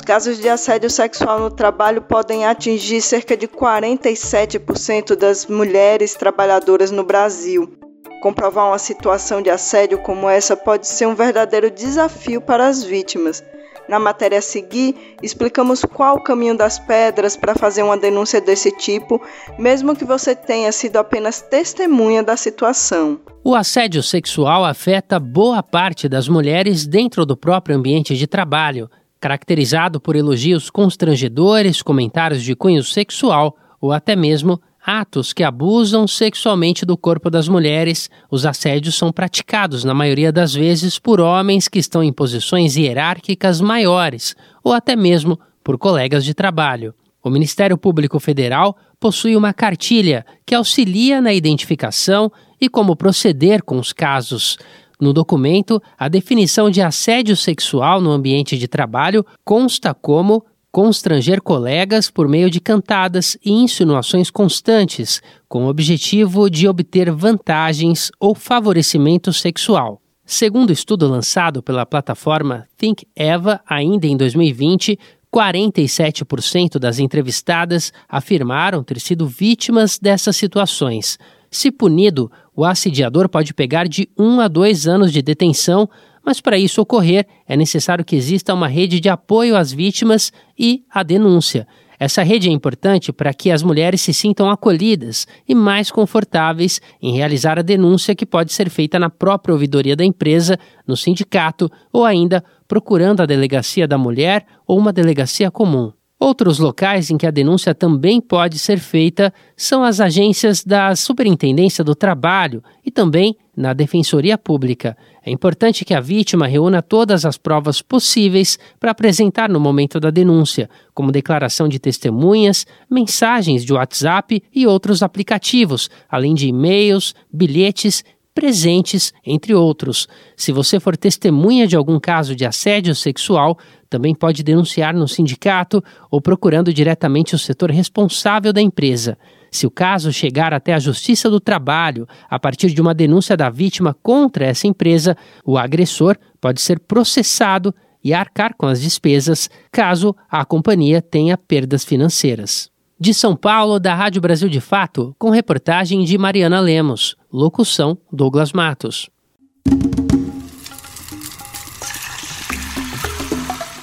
[0.00, 7.04] Casos de assédio sexual no trabalho podem atingir cerca de 47% das mulheres trabalhadoras no
[7.04, 7.78] Brasil.
[8.22, 13.44] Comprovar uma situação de assédio como essa pode ser um verdadeiro desafio para as vítimas.
[13.86, 18.70] Na matéria a seguir, explicamos qual o caminho das pedras para fazer uma denúncia desse
[18.70, 19.20] tipo,
[19.58, 23.20] mesmo que você tenha sido apenas testemunha da situação.
[23.44, 28.88] O assédio sexual afeta boa parte das mulheres dentro do próprio ambiente de trabalho
[29.24, 36.84] caracterizado por elogios constrangedores, comentários de cunho sexual ou até mesmo atos que abusam sexualmente
[36.84, 38.10] do corpo das mulheres.
[38.30, 43.62] Os assédios são praticados, na maioria das vezes, por homens que estão em posições hierárquicas
[43.62, 46.92] maiores ou até mesmo por colegas de trabalho.
[47.22, 53.78] O Ministério Público Federal possui uma cartilha que auxilia na identificação e como proceder com
[53.78, 54.58] os casos.
[55.04, 62.10] No documento, a definição de assédio sexual no ambiente de trabalho consta como constranger colegas
[62.10, 69.30] por meio de cantadas e insinuações constantes, com o objetivo de obter vantagens ou favorecimento
[69.30, 70.00] sexual.
[70.24, 74.98] Segundo o estudo lançado pela plataforma Think Eva, ainda em 2020,
[75.30, 81.18] 47% das entrevistadas afirmaram ter sido vítimas dessas situações.
[81.50, 85.88] Se punido, o assediador pode pegar de um a dois anos de detenção,
[86.24, 90.84] mas para isso ocorrer é necessário que exista uma rede de apoio às vítimas e
[90.90, 91.66] a denúncia.
[91.98, 97.14] Essa rede é importante para que as mulheres se sintam acolhidas e mais confortáveis em
[97.14, 102.04] realizar a denúncia que pode ser feita na própria ouvidoria da empresa, no sindicato ou
[102.04, 105.92] ainda procurando a delegacia da mulher ou uma delegacia comum.
[106.24, 111.84] Outros locais em que a denúncia também pode ser feita são as agências da Superintendência
[111.84, 114.96] do Trabalho e também na Defensoria Pública.
[115.22, 120.08] É importante que a vítima reúna todas as provas possíveis para apresentar no momento da
[120.08, 128.02] denúncia, como declaração de testemunhas, mensagens de WhatsApp e outros aplicativos, além de e-mails, bilhetes
[128.34, 130.08] presentes, entre outros.
[130.36, 133.56] Se você for testemunha de algum caso de assédio sexual,
[133.88, 139.16] também pode denunciar no sindicato ou procurando diretamente o setor responsável da empresa.
[139.52, 143.48] Se o caso chegar até a Justiça do Trabalho a partir de uma denúncia da
[143.48, 150.14] vítima contra essa empresa, o agressor pode ser processado e arcar com as despesas caso
[150.28, 152.73] a companhia tenha perdas financeiras.
[152.98, 157.16] De São Paulo, da Rádio Brasil de Fato, com reportagem de Mariana Lemos.
[157.32, 159.10] Locução: Douglas Matos.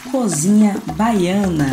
[0.10, 1.70] Cozinha Baiana.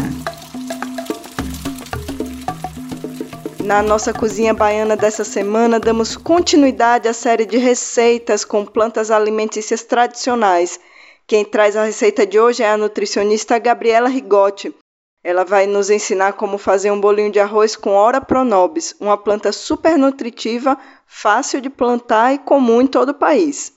[3.64, 9.85] Na nossa cozinha baiana dessa semana, damos continuidade à série de receitas com plantas alimentícias
[9.85, 10.81] tradicionais.
[11.27, 14.74] Quem traz a receita de hoje é a nutricionista Gabriela Rigotti.
[15.22, 19.50] Ela vai nos ensinar como fazer um bolinho de arroz com Ora Pronobis, uma planta
[19.50, 23.72] super nutritiva, fácil de plantar e comum em todo o país.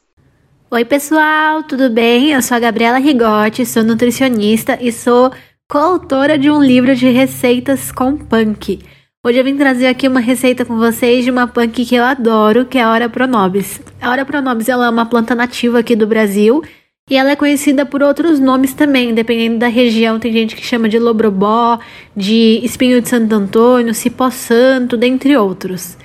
[0.70, 2.32] Oi, pessoal, tudo bem?
[2.32, 5.32] Eu sou a Gabriela Rigotti, sou nutricionista e sou
[5.68, 8.80] coautora de um livro de receitas com punk.
[9.26, 12.66] Hoje eu vim trazer aqui uma receita com vocês de uma punk que eu adoro,
[12.66, 13.82] que é a Ora Pronobis.
[14.00, 16.62] A Ora Pronobis ela é uma planta nativa aqui do Brasil
[17.10, 20.20] e ela é conhecida por outros nomes também, dependendo da região.
[20.20, 21.80] Tem gente que chama de lobrobó,
[22.16, 25.98] de espinho de Santo Antônio, cipó santo, dentre outros.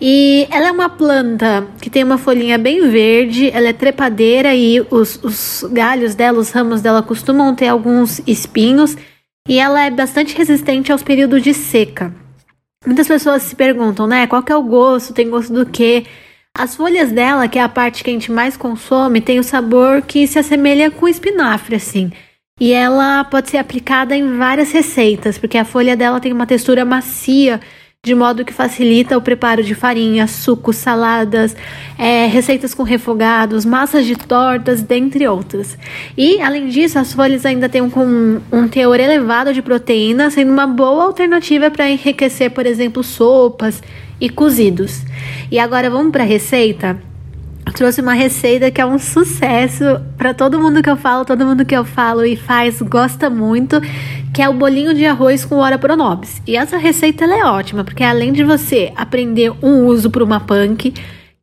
[0.00, 4.80] E ela é uma planta que tem uma folhinha bem verde, ela é trepadeira e
[4.90, 8.96] os, os galhos dela, os ramos dela costumam ter alguns espinhos
[9.46, 12.14] e ela é bastante resistente aos períodos de seca.
[12.86, 16.06] Muitas pessoas se perguntam, né, qual que é o gosto, tem gosto do quê?
[16.56, 20.02] As folhas dela, que é a parte que a gente mais consome, tem o sabor
[20.02, 22.10] que se assemelha com espinafre, assim.
[22.60, 26.84] E ela pode ser aplicada em várias receitas, porque a folha dela tem uma textura
[26.84, 27.60] macia,
[28.04, 31.56] de modo que facilita o preparo de farinha, sucos, saladas,
[31.96, 35.78] é, receitas com refogados, massas de tortas, dentre outras.
[36.16, 40.66] E, além disso, as folhas ainda têm um, um teor elevado de proteína, sendo uma
[40.66, 43.80] boa alternativa para enriquecer, por exemplo, sopas
[44.20, 45.02] e cozidos.
[45.50, 47.00] E agora vamos para a receita?
[47.66, 49.84] Eu trouxe uma receita que é um sucesso
[50.16, 53.80] para todo mundo que eu falo, todo mundo que eu falo e faz gosta muito,
[54.34, 56.42] que é o bolinho de arroz com ora pronobis.
[56.46, 60.92] E essa receita é ótima, porque além de você aprender um uso para uma punk,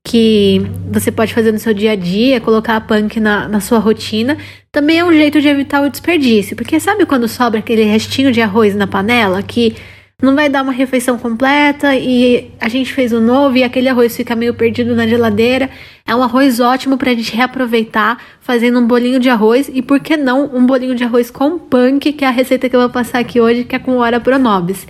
[0.07, 3.77] que você pode fazer no seu dia a dia, colocar a punk na, na sua
[3.77, 4.37] rotina,
[4.71, 6.55] também é um jeito de evitar o desperdício.
[6.55, 9.75] Porque sabe quando sobra aquele restinho de arroz na panela que
[10.19, 14.17] não vai dar uma refeição completa e a gente fez o novo e aquele arroz
[14.17, 15.69] fica meio perdido na geladeira.
[16.07, 19.99] É um arroz ótimo para a gente reaproveitar fazendo um bolinho de arroz e por
[19.99, 22.89] que não um bolinho de arroz com punk, que é a receita que eu vou
[22.89, 24.87] passar aqui hoje, que é com hora pronobis.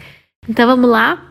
[0.48, 1.22] Então vamos lá?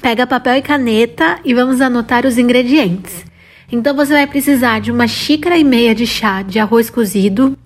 [0.00, 3.24] Pega papel e caneta e vamos anotar os ingredientes.
[3.72, 7.58] Então você vai precisar de uma xícara e meia de chá de arroz cozido,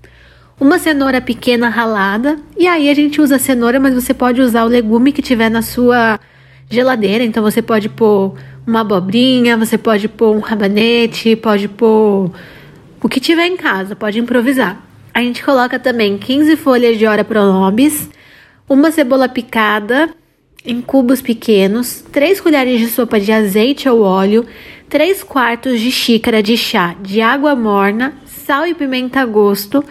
[0.60, 2.38] uma cenoura pequena ralada.
[2.56, 5.62] E aí a gente usa cenoura, mas você pode usar o legume que tiver na
[5.62, 6.20] sua
[6.68, 7.24] geladeira.
[7.24, 8.34] Então você pode pôr
[8.66, 12.30] uma abobrinha, você pode pôr um rabanete, pode pôr
[13.02, 14.80] o que tiver em casa, pode improvisar.
[15.12, 18.08] A gente coloca também 15 folhas de ora pronobis,
[18.68, 20.10] uma cebola picada
[20.64, 24.46] em cubos pequenos, 3 colheres de sopa de azeite ou óleo,
[24.88, 29.84] 3 quartos de xícara de chá de água morna, sal e pimenta a gosto,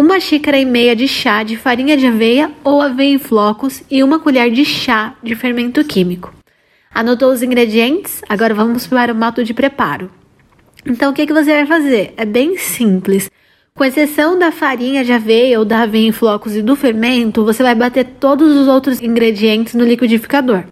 [0.00, 4.02] uma xícara e meia de chá de farinha de aveia ou aveia em flocos e
[4.02, 6.32] uma colher de chá de fermento químico.
[6.90, 8.22] Anotou os ingredientes?
[8.26, 10.10] Agora vamos para o modo de preparo.
[10.86, 12.14] Então, o que, que você vai fazer?
[12.16, 13.30] É bem simples.
[13.74, 17.62] Com exceção da farinha de aveia ou da aveia em flocos e do fermento, você
[17.62, 20.64] vai bater todos os outros ingredientes no liquidificador.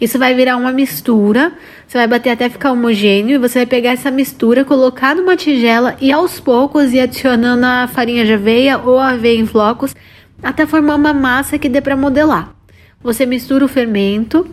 [0.00, 1.52] Isso vai virar uma mistura,
[1.86, 5.94] você vai bater até ficar homogêneo e você vai pegar essa mistura, colocar numa tigela
[6.00, 9.94] e aos poucos ir adicionando a farinha de aveia ou a aveia em flocos
[10.42, 12.54] até formar uma massa que dê para modelar.
[13.02, 14.46] Você mistura o fermento,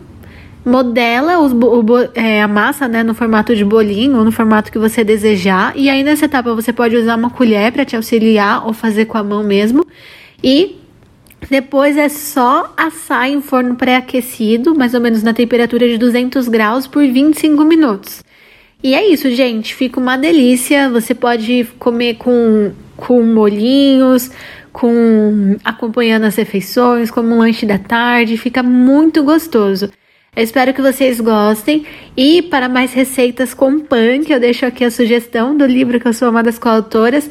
[0.64, 1.84] modela os, o,
[2.14, 5.72] é, a massa né, no formato de bolinho ou no formato que você desejar.
[5.76, 9.16] E aí nessa etapa você pode usar uma colher para te auxiliar ou fazer com
[9.16, 9.86] a mão mesmo.
[10.42, 10.77] E
[11.50, 16.86] depois é só assar em forno pré-aquecido, mais ou menos na temperatura de 200 graus,
[16.86, 18.22] por 25 minutos.
[18.82, 19.74] E é isso, gente.
[19.74, 20.88] Fica uma delícia.
[20.90, 24.30] Você pode comer com, com molhinhos,
[24.72, 28.36] com acompanhando as refeições, como um lanche da tarde.
[28.36, 29.90] Fica muito gostoso.
[30.36, 31.84] Eu espero que vocês gostem.
[32.16, 36.12] E para mais receitas com punk, eu deixo aqui a sugestão do livro que eu
[36.12, 37.28] sou uma das coautoras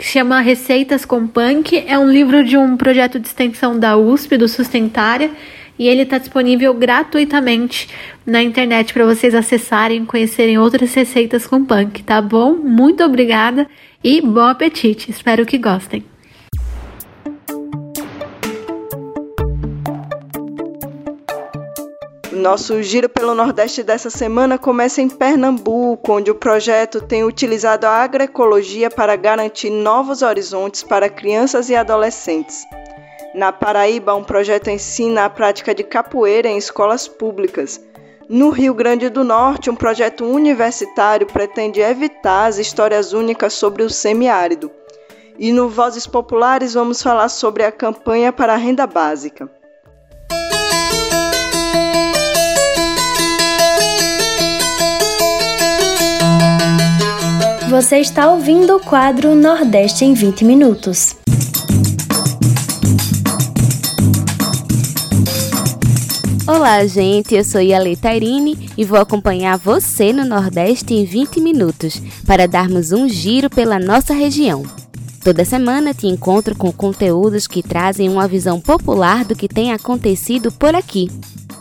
[0.00, 1.84] que chama Receitas com Punk.
[1.86, 5.30] É um livro de um projeto de extensão da USP, do Sustentária,
[5.78, 7.86] e ele está disponível gratuitamente
[8.24, 12.54] na internet para vocês acessarem e conhecerem outras receitas com punk, tá bom?
[12.54, 13.68] Muito obrigada
[14.02, 15.10] e bom apetite!
[15.10, 16.09] Espero que gostem!
[22.40, 27.90] Nosso giro pelo Nordeste dessa semana começa em Pernambuco, onde o projeto tem utilizado a
[27.90, 32.64] agroecologia para garantir novos horizontes para crianças e adolescentes.
[33.34, 37.78] Na Paraíba, um projeto ensina a prática de capoeira em escolas públicas.
[38.26, 43.90] No Rio Grande do Norte, um projeto universitário pretende evitar as histórias únicas sobre o
[43.90, 44.70] semiárido.
[45.38, 49.59] E no Vozes Populares vamos falar sobre a campanha para a renda básica.
[57.70, 61.14] Você está ouvindo o quadro Nordeste em 20 Minutos.
[66.48, 67.36] Olá, gente.
[67.36, 72.90] Eu sou Yale Tairine e vou acompanhar você no Nordeste em 20 minutos para darmos
[72.90, 74.64] um giro pela nossa região.
[75.22, 80.50] Toda semana te encontro com conteúdos que trazem uma visão popular do que tem acontecido
[80.50, 81.08] por aqui.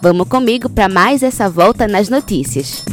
[0.01, 2.83] Vamos comigo para mais essa volta nas notícias.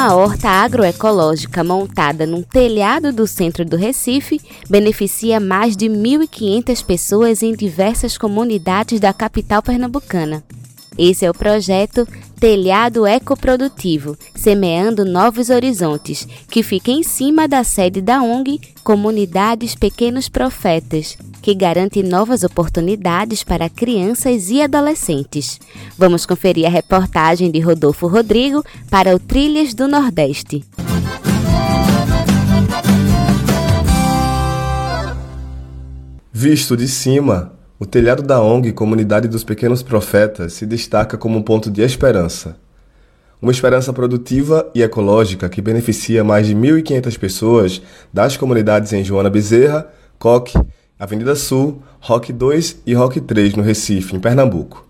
[0.00, 7.42] Uma horta agroecológica montada num telhado do centro do Recife beneficia mais de 1.500 pessoas
[7.42, 10.42] em diversas comunidades da capital pernambucana.
[11.02, 12.06] Esse é o projeto
[12.38, 20.28] Telhado Ecoprodutivo, Semeando Novos Horizontes, que fica em cima da sede da ONG Comunidades Pequenos
[20.28, 25.58] Profetas, que garante novas oportunidades para crianças e adolescentes.
[25.96, 30.62] Vamos conferir a reportagem de Rodolfo Rodrigo para o Trilhas do Nordeste.
[36.30, 41.42] Visto de cima, o telhado da ONG Comunidade dos Pequenos Profetas se destaca como um
[41.42, 42.56] ponto de esperança.
[43.40, 49.30] Uma esperança produtiva e ecológica que beneficia mais de 1.500 pessoas das comunidades em Joana
[49.30, 50.58] Bezerra, Coque,
[50.98, 54.89] Avenida Sul, Rock 2 e Rock 3 no Recife, em Pernambuco.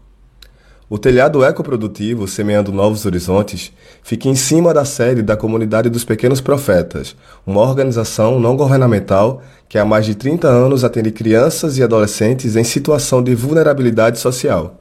[0.92, 3.72] O telhado ecoprodutivo, semeando novos horizontes,
[4.02, 7.14] fica em cima da sede da Comunidade dos Pequenos Profetas,
[7.46, 12.64] uma organização não governamental que há mais de 30 anos atende crianças e adolescentes em
[12.64, 14.80] situação de vulnerabilidade social.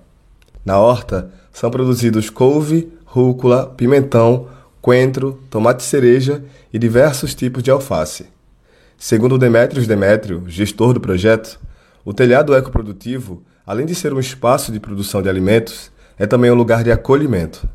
[0.65, 4.47] Na horta, são produzidos couve, rúcula, pimentão,
[4.81, 6.43] coentro, tomate cereja
[6.73, 8.25] e diversos tipos de alface.
[8.97, 11.59] Segundo Demetrios Demétrio, gestor do projeto,
[12.03, 16.55] o telhado ecoprodutivo, além de ser um espaço de produção de alimentos, é também um
[16.55, 17.67] lugar de acolhimento.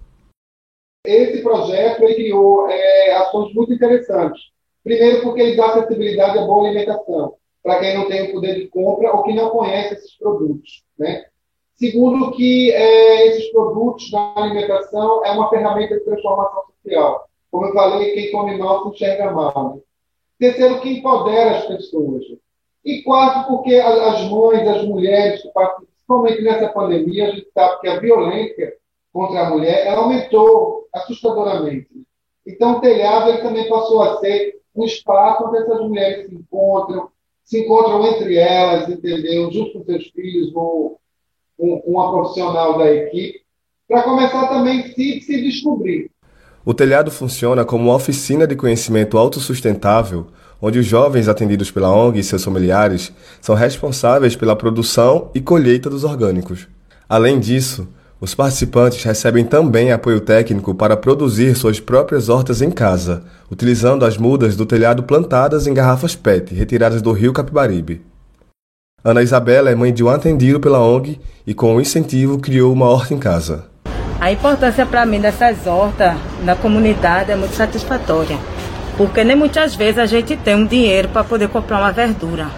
[1.07, 4.41] Esse projeto criou é, ações muito interessantes.
[4.83, 8.69] Primeiro, porque ele dá acessibilidade à boa alimentação, para quem não tem o poder de
[8.69, 10.85] compra ou que não conhece esses produtos.
[10.99, 11.25] Né?
[11.75, 17.27] Segundo, que é, esses produtos da alimentação é uma ferramenta de transformação social.
[17.51, 19.75] Como eu falei, quem come mal se enxerga mal.
[19.75, 19.81] Né?
[20.39, 22.25] Terceiro, que empodera as pessoas.
[22.85, 27.81] E quarto, porque as mães, as mulheres que participam principalmente nessa pandemia, a gente sabe
[27.81, 28.75] que a violência
[29.13, 31.89] contra a mulher aumentou assustadoramente.
[32.47, 37.09] Então, o telhado ele também passou a ser um espaço onde essas mulheres se encontram,
[37.43, 39.51] se encontram entre elas, entendeu?
[39.51, 41.01] Junto com seus filhos, ou
[41.59, 43.43] um, uma profissional da equipe,
[43.89, 46.11] para começar também se, se descobrir.
[46.65, 50.27] O telhado funciona como uma oficina de conhecimento autossustentável,
[50.67, 55.91] onde os jovens atendidos pela ONG e seus familiares são responsáveis pela produção e colheita
[55.91, 56.67] dos orgânicos.
[57.07, 57.87] Além disso,
[58.19, 64.17] os participantes recebem também apoio técnico para produzir suas próprias hortas em casa, utilizando as
[64.17, 68.01] mudas do telhado plantadas em garrafas PET retiradas do rio Capibaribe.
[69.05, 72.89] Ana Isabela é mãe de um atendido pela ONG e, com o incentivo, criou uma
[72.89, 73.67] horta em casa.
[74.19, 78.39] A importância para mim dessas hortas na comunidade é muito satisfatória,
[78.97, 82.49] porque nem muitas vezes a gente tem um dinheiro para poder comprar uma verdura.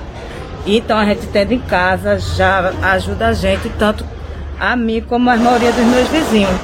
[0.66, 4.04] Então a gente tendo em casa já ajuda a gente tanto
[4.58, 6.60] a mim como a maioria dos meus vizinhos.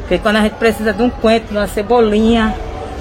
[0.00, 2.54] Porque quando a gente precisa de um coentro, de uma cebolinha,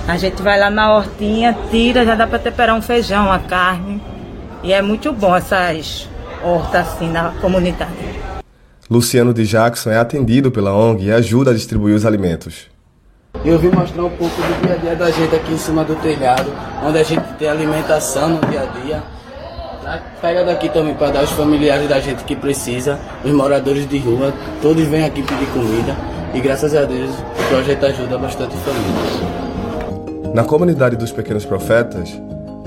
[0.07, 4.01] a gente vai lá na hortinha, tira, já dá para temperar um feijão, uma carne.
[4.61, 6.07] E é muito bom essas
[6.43, 7.91] hortas assim na comunidade.
[8.89, 12.72] Luciano de Jackson é atendido pela ONG e ajuda a distribuir os alimentos.
[13.45, 15.95] Eu vim mostrar um pouco do dia a dia da gente aqui em cima do
[15.95, 16.49] telhado,
[16.85, 19.03] onde a gente tem alimentação no dia a dia.
[20.21, 24.33] Pega daqui também para dar os familiares da gente que precisa, os moradores de rua,
[24.61, 25.93] todos vêm aqui pedir comida
[26.33, 30.33] e graças a Deus o projeto ajuda bastante famílias.
[30.33, 32.17] Na comunidade dos Pequenos Profetas,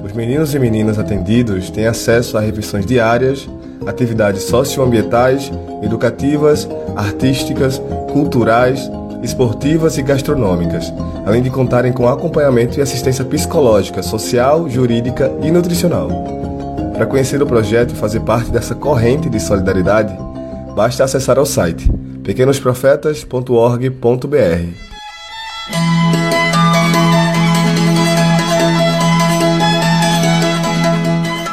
[0.04, 3.48] os meninos e meninas atendidos têm acesso a refeições diárias,
[3.86, 5.50] atividades socioambientais,
[5.82, 7.80] educativas, artísticas,
[8.12, 8.90] culturais,
[9.26, 10.90] esportivas e gastronômicas,
[11.26, 16.08] além de contarem com acompanhamento e assistência psicológica, social, jurídica e nutricional.
[16.94, 20.16] Para conhecer o projeto e fazer parte dessa corrente de solidariedade,
[20.74, 21.92] basta acessar o site
[22.24, 24.86] pequenosprofetas.org.br.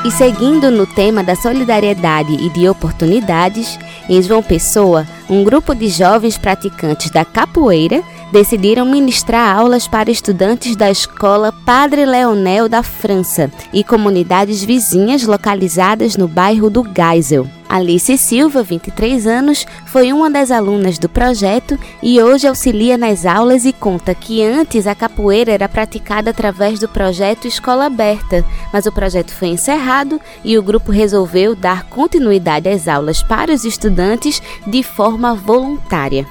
[0.05, 3.79] E seguindo no tema da solidariedade e de oportunidades,
[4.09, 10.75] em João Pessoa, um grupo de jovens praticantes da capoeira decidiram ministrar aulas para estudantes
[10.75, 17.47] da escola Padre Leonel da França e comunidades vizinhas localizadas no bairro do Geisel.
[17.69, 23.65] Alice Silva, 23 anos, foi uma das alunas do projeto e hoje auxilia nas aulas
[23.65, 28.91] e conta que antes a capoeira era praticada através do projeto Escola Aberta, mas o
[28.91, 34.81] projeto foi encerrado e o grupo resolveu dar continuidade às aulas para os estudantes de
[34.81, 36.25] forma voluntária.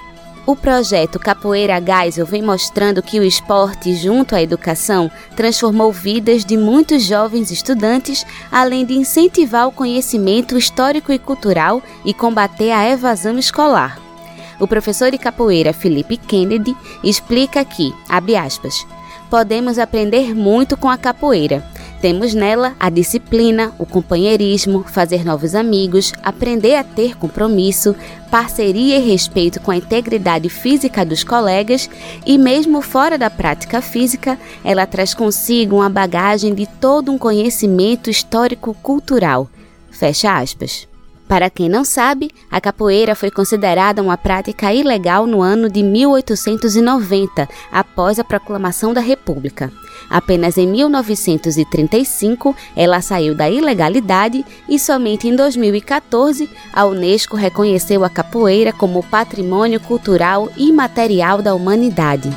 [0.44, 6.56] O projeto Capoeira Geisel vem mostrando que o esporte, junto à educação, transformou vidas de
[6.56, 13.38] muitos jovens estudantes, além de incentivar o conhecimento histórico e cultural e combater a evasão
[13.38, 14.00] escolar.
[14.58, 18.84] O professor de capoeira Felipe Kennedy explica que, abre aspas,
[19.30, 21.64] podemos aprender muito com a capoeira.
[22.02, 27.94] Temos nela a disciplina, o companheirismo, fazer novos amigos, aprender a ter compromisso,
[28.28, 31.88] parceria e respeito com a integridade física dos colegas
[32.26, 38.10] e, mesmo fora da prática física, ela traz consigo uma bagagem de todo um conhecimento
[38.10, 39.48] histórico-cultural.
[39.92, 40.88] Fecha aspas.
[41.28, 47.48] Para quem não sabe, a capoeira foi considerada uma prática ilegal no ano de 1890,
[47.70, 49.72] após a proclamação da República.
[50.12, 58.10] Apenas em 1935 ela saiu da ilegalidade e somente em 2014 a Unesco reconheceu a
[58.10, 62.28] capoeira como patrimônio cultural imaterial da humanidade.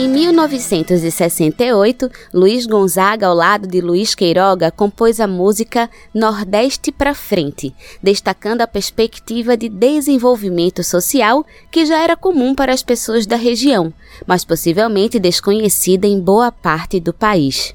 [0.00, 7.74] Em 1968, Luiz Gonzaga, ao lado de Luiz Queiroga, compôs a música Nordeste para Frente,
[8.02, 13.92] destacando a perspectiva de desenvolvimento social que já era comum para as pessoas da região,
[14.26, 17.74] mas possivelmente desconhecida em boa parte do país.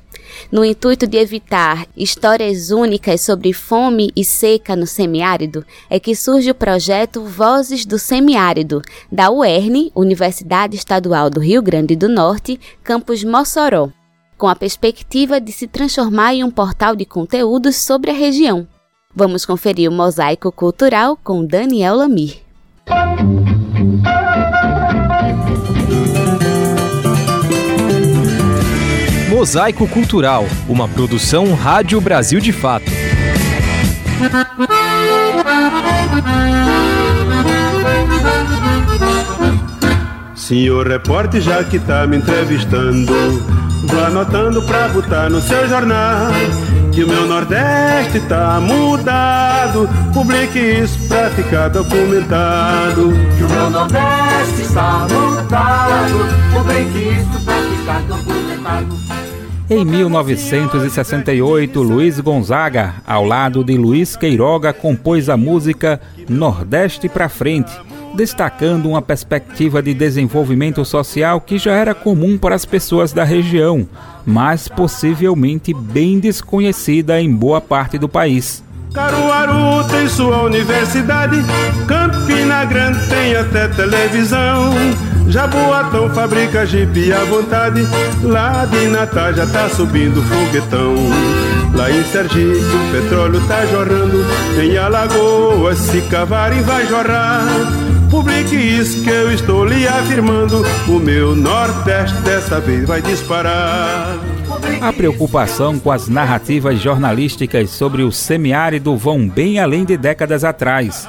[0.51, 6.51] No intuito de evitar histórias únicas sobre fome e seca no semiárido, é que surge
[6.51, 13.23] o projeto Vozes do Semiárido, da UERN, Universidade Estadual do Rio Grande do Norte, campus
[13.23, 13.89] Mossoró,
[14.37, 18.67] com a perspectiva de se transformar em um portal de conteúdos sobre a região.
[19.13, 22.44] Vamos conferir o mosaico cultural com Daniel Lamir.
[29.35, 32.89] Mosaico Cultural, uma produção Rádio Brasil de Fato.
[40.33, 43.13] Senhor repórter, já que tá me entrevistando,
[43.83, 46.31] vá anotando pra botar no seu jornal
[46.93, 49.89] que o meu Nordeste tá mudado.
[50.13, 53.11] Publique isso pra ficar documentado.
[53.37, 56.53] Que o meu Nordeste está mudado.
[56.53, 59.14] Publique isso pra ficar documentado.
[59.67, 65.99] Em 1968, Luiz Gonzaga, ao lado de Luiz Queiroga, compôs a música
[66.29, 67.71] Nordeste pra Frente,
[68.13, 73.89] destacando uma perspectiva de desenvolvimento social que já era comum para as pessoas da região,
[74.23, 78.63] mas possivelmente bem desconhecida em boa parte do país.
[78.93, 81.37] Caruaru tem sua universidade,
[81.87, 84.75] Campina Grande tem até televisão.
[85.27, 87.81] Jaboatão fabrica jipe à vontade,
[88.21, 90.95] lá de Natal já tá subindo foguetão.
[91.73, 94.25] Lá em Sergipe o petróleo tá jorrando,
[94.61, 97.43] em Alagoas se cavarem vai jorrar.
[98.09, 104.17] Publique isso que eu estou lhe afirmando, o meu Nordeste dessa vez vai disparar.
[104.79, 111.07] A preocupação com as narrativas jornalísticas sobre o semiárido vão bem além de décadas atrás.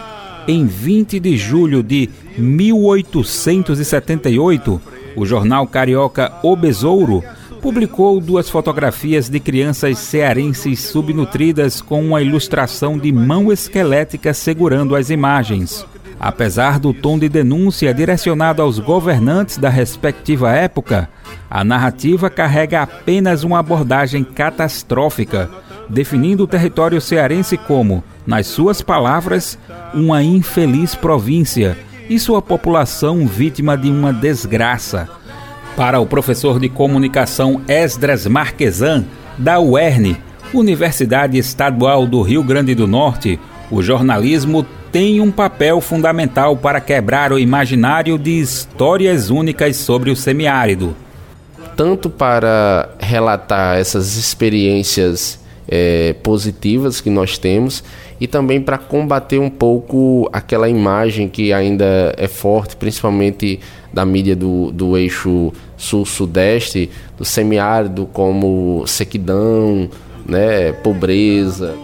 [0.49, 4.81] Em 20 de julho de 1878,
[5.17, 7.21] o jornal carioca O Besouro
[7.61, 15.11] publicou duas fotografias de crianças cearenses subnutridas com uma ilustração de mão esquelética segurando as
[15.11, 15.85] imagens.
[16.19, 21.11] Apesar do tom de denúncia direcionado aos governantes da respectiva época,
[21.51, 25.51] a narrativa carrega apenas uma abordagem catastrófica,
[25.89, 29.59] definindo o território cearense como, nas suas palavras,
[29.95, 31.77] uma infeliz província
[32.09, 35.09] e sua população vítima de uma desgraça.
[35.77, 39.05] Para o professor de comunicação Esdras Marquesan,
[39.37, 40.17] da UERN,
[40.55, 43.39] Universidade Estadual do Rio Grande do Norte,
[43.71, 50.17] o jornalismo tem um papel fundamental para quebrar o imaginário de histórias únicas sobre o
[50.17, 50.97] semiárido.
[51.77, 57.83] Tanto para relatar essas experiências é, positivas que nós temos
[58.21, 63.61] e também para combater um pouco aquela imagem que ainda é forte, principalmente
[63.93, 69.89] da mídia do, do eixo sul-sudeste, do semiárido como sequidão,
[70.25, 71.75] né, pobreza.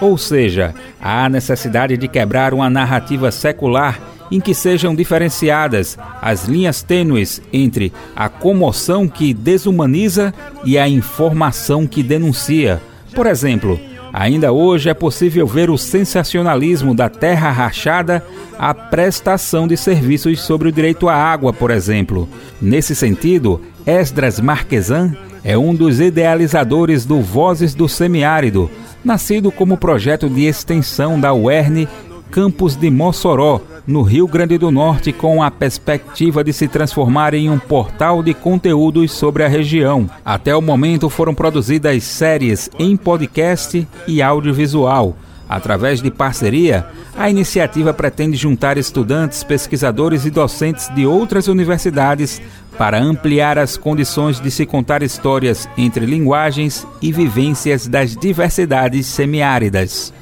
[0.00, 4.00] Ou seja, há necessidade de quebrar uma narrativa secular
[4.30, 10.34] em que sejam diferenciadas as linhas tênues entre a comoção que desumaniza
[10.64, 12.80] e a informação que denuncia.
[13.14, 13.78] Por exemplo,
[14.12, 18.24] ainda hoje é possível ver o sensacionalismo da terra rachada
[18.58, 22.28] à prestação de serviços sobre o direito à água, por exemplo.
[22.60, 28.70] Nesse sentido, Esdras Marquesan é um dos idealizadores do Vozes do Semiárido,
[29.04, 31.86] nascido como projeto de extensão da UERN
[32.30, 37.48] Campus de Mossoró, no Rio Grande do Norte, com a perspectiva de se transformar em
[37.50, 40.08] um portal de conteúdos sobre a região.
[40.24, 45.16] Até o momento foram produzidas séries em podcast e audiovisual.
[45.48, 52.40] Através de parceria, a iniciativa pretende juntar estudantes, pesquisadores e docentes de outras universidades
[52.76, 60.12] para ampliar as condições de se contar histórias entre linguagens e vivências das diversidades semiáridas.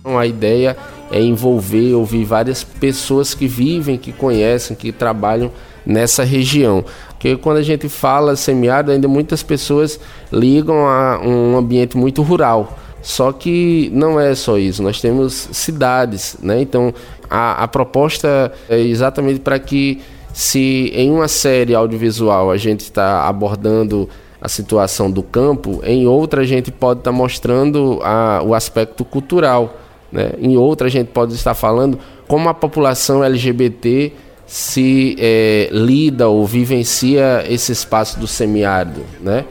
[0.00, 0.76] Então, a ideia
[1.10, 5.50] é envolver, ouvir várias pessoas que vivem, que conhecem, que trabalham
[5.84, 6.84] nessa região.
[7.08, 9.98] Porque quando a gente fala semiárido, ainda muitas pessoas
[10.32, 12.78] ligam a um ambiente muito rural.
[13.02, 16.60] Só que não é só isso, nós temos cidades, né?
[16.60, 16.92] Então
[17.30, 20.00] a, a proposta é exatamente para que
[20.32, 24.08] se em uma série audiovisual a gente está abordando
[24.40, 29.04] a situação do campo, em outra a gente pode estar tá mostrando a, o aspecto
[29.04, 29.74] cultural.
[30.12, 30.32] Né?
[30.38, 34.12] Em outra a gente pode estar falando como a população LGBT
[34.46, 39.02] se é, lida ou vivencia esse espaço do semiárido.
[39.20, 39.44] Né?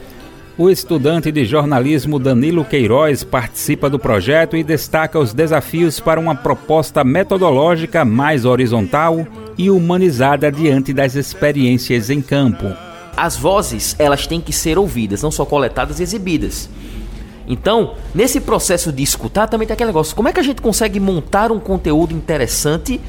[0.57, 6.36] O estudante de jornalismo Danilo Queiroz participa do projeto e destaca os desafios para uma
[6.36, 9.26] proposta metodológica mais horizontal
[9.57, 12.66] e humanizada diante das experiências em campo.
[13.16, 16.70] As vozes, elas têm que ser ouvidas, não só coletadas e exibidas.
[17.49, 20.99] Então, nesse processo de escutar também tem aquele negócio, como é que a gente consegue
[20.99, 23.01] montar um conteúdo interessante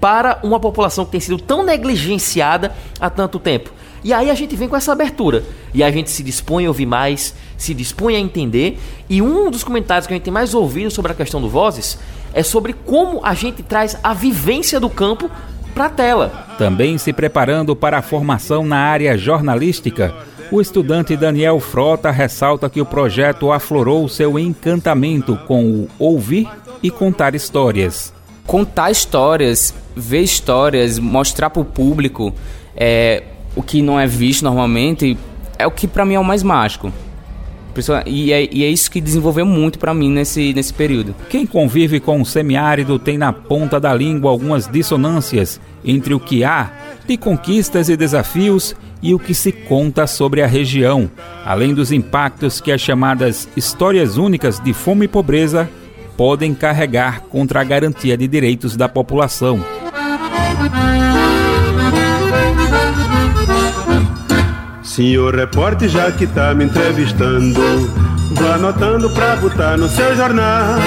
[0.00, 3.70] para uma população que tem sido tão negligenciada há tanto tempo?
[4.02, 5.44] E aí a gente vem com essa abertura.
[5.72, 8.78] E a gente se dispõe a ouvir mais, se dispõe a entender.
[9.08, 11.98] E um dos comentários que a gente tem mais ouvido sobre a questão do Vozes
[12.34, 15.30] é sobre como a gente traz a vivência do campo
[15.72, 16.46] para a tela.
[16.58, 20.14] Também se preparando para a formação na área jornalística,
[20.50, 26.48] o estudante Daniel Frota ressalta que o projeto aflorou seu encantamento com o ouvir
[26.82, 28.12] e contar histórias.
[28.46, 32.32] Contar histórias, ver histórias, mostrar para o público
[32.76, 33.22] é,
[33.56, 35.16] o que não é visto normalmente
[35.58, 36.92] é o que para mim é o mais mágico.
[38.06, 41.14] E é, e é isso que desenvolveu muito para mim nesse, nesse período.
[41.28, 46.44] Quem convive com o semiárido tem na ponta da língua algumas dissonâncias entre o que
[46.44, 46.70] há
[47.06, 51.10] de conquistas e desafios e o que se conta sobre a região,
[51.44, 55.68] além dos impactos que as chamadas histórias únicas de fome e pobreza
[56.16, 59.62] podem carregar contra a garantia de direitos da população.
[64.82, 67.60] Senhor repórter, já que tá me entrevistando,
[68.32, 70.78] vá anotando pra botar no seu jornal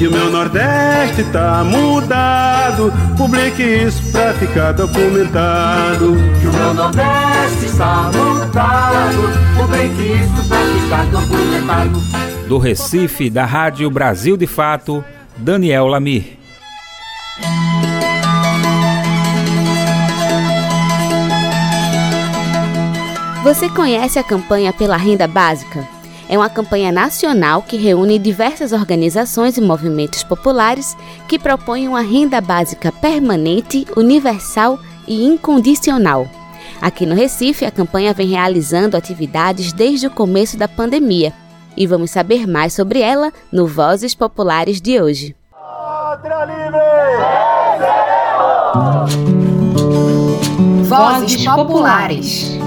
[0.00, 2.90] que o meu Nordeste tá mudado.
[3.18, 6.16] Publique isso pra ficar documentado.
[6.40, 7.39] Que o meu Nordeste
[10.14, 10.40] isso.
[12.46, 15.02] Do Recife, da Rádio Brasil de Fato,
[15.36, 16.38] Daniel Lamir.
[23.42, 25.88] Você conhece a campanha pela renda básica?
[26.28, 30.94] É uma campanha nacional que reúne diversas organizações e movimentos populares
[31.26, 34.78] que propõem uma renda básica permanente, universal
[35.08, 36.28] e incondicional.
[36.80, 41.32] Aqui no Recife, a campanha vem realizando atividades desde o começo da pandemia.
[41.76, 45.36] E vamos saber mais sobre ela no Vozes Populares de hoje.
[50.88, 52.58] Vozes Populares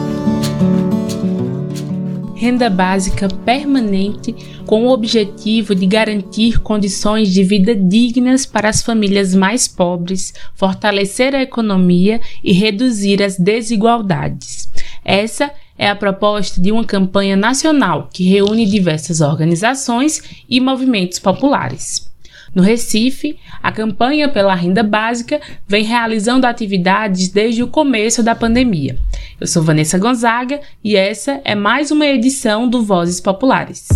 [2.44, 4.36] renda básica permanente
[4.66, 11.34] com o objetivo de garantir condições de vida dignas para as famílias mais pobres, fortalecer
[11.34, 14.70] a economia e reduzir as desigualdades.
[15.06, 22.13] Essa é a proposta de uma campanha nacional que reúne diversas organizações e movimentos populares.
[22.56, 28.96] No Recife, a campanha pela renda básica vem realizando atividades desde o começo da pandemia.
[29.42, 33.88] Eu sou Vanessa Gonzaga e essa é mais uma edição do Vozes Populares.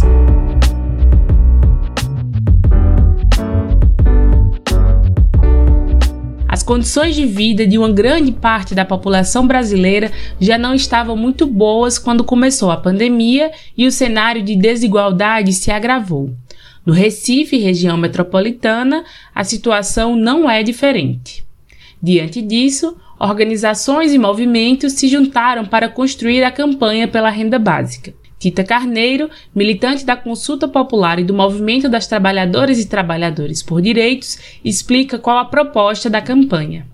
[6.48, 11.46] As condições de vida de uma grande parte da população brasileira já não estavam muito
[11.46, 16.34] boas quando começou a pandemia e o cenário de desigualdade se agravou.
[16.88, 19.04] No Recife, região metropolitana,
[19.36, 21.46] a situação não é diferente.
[22.02, 28.14] Diante disso, organizações e movimentos se juntaram para construir a campanha pela renda básica.
[28.40, 34.40] Tita Carneiro, militante da Consulta Popular e do Movimento das Trabalhadoras e Trabalhadores por Direitos,
[34.64, 36.88] explica qual a proposta da campanha.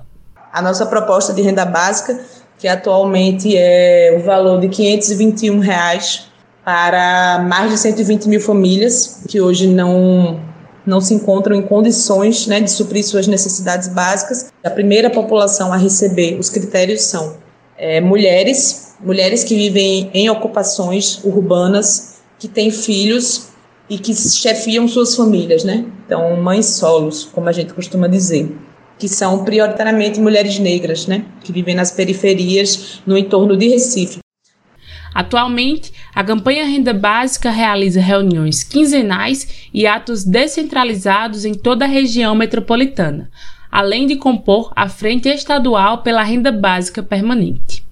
[0.51, 2.19] A nossa proposta de renda básica,
[2.57, 6.32] que atualmente é o valor de 521 reais
[6.63, 10.39] para mais de 120 mil famílias que hoje não,
[10.85, 14.51] não se encontram em condições né, de suprir suas necessidades básicas.
[14.63, 17.37] A primeira população a receber os critérios são
[17.77, 23.47] é, mulheres, mulheres que vivem em ocupações urbanas, que têm filhos
[23.89, 25.85] e que chefiam suas famílias, né?
[26.05, 28.55] Então, mães solos, como a gente costuma dizer,
[28.97, 31.25] que são prioritariamente mulheres negras, né?
[31.43, 34.22] Que vivem nas periferias, no entorno de Recife.
[35.13, 42.33] Atualmente, a campanha Renda Básica realiza reuniões quinzenais e atos descentralizados em toda a região
[42.33, 43.29] metropolitana,
[43.71, 47.83] além de compor a Frente Estadual pela Renda Básica Permanente.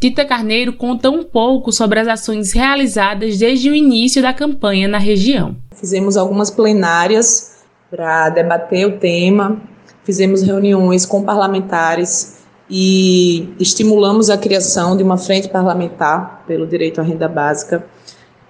[0.00, 4.96] Tita Carneiro conta um pouco sobre as ações realizadas desde o início da campanha na
[4.96, 5.56] região.
[5.74, 7.58] Fizemos algumas plenárias
[7.90, 9.60] para debater o tema,
[10.02, 12.39] fizemos reuniões com parlamentares
[12.70, 17.84] e estimulamos a criação de uma frente parlamentar pelo direito à renda básica.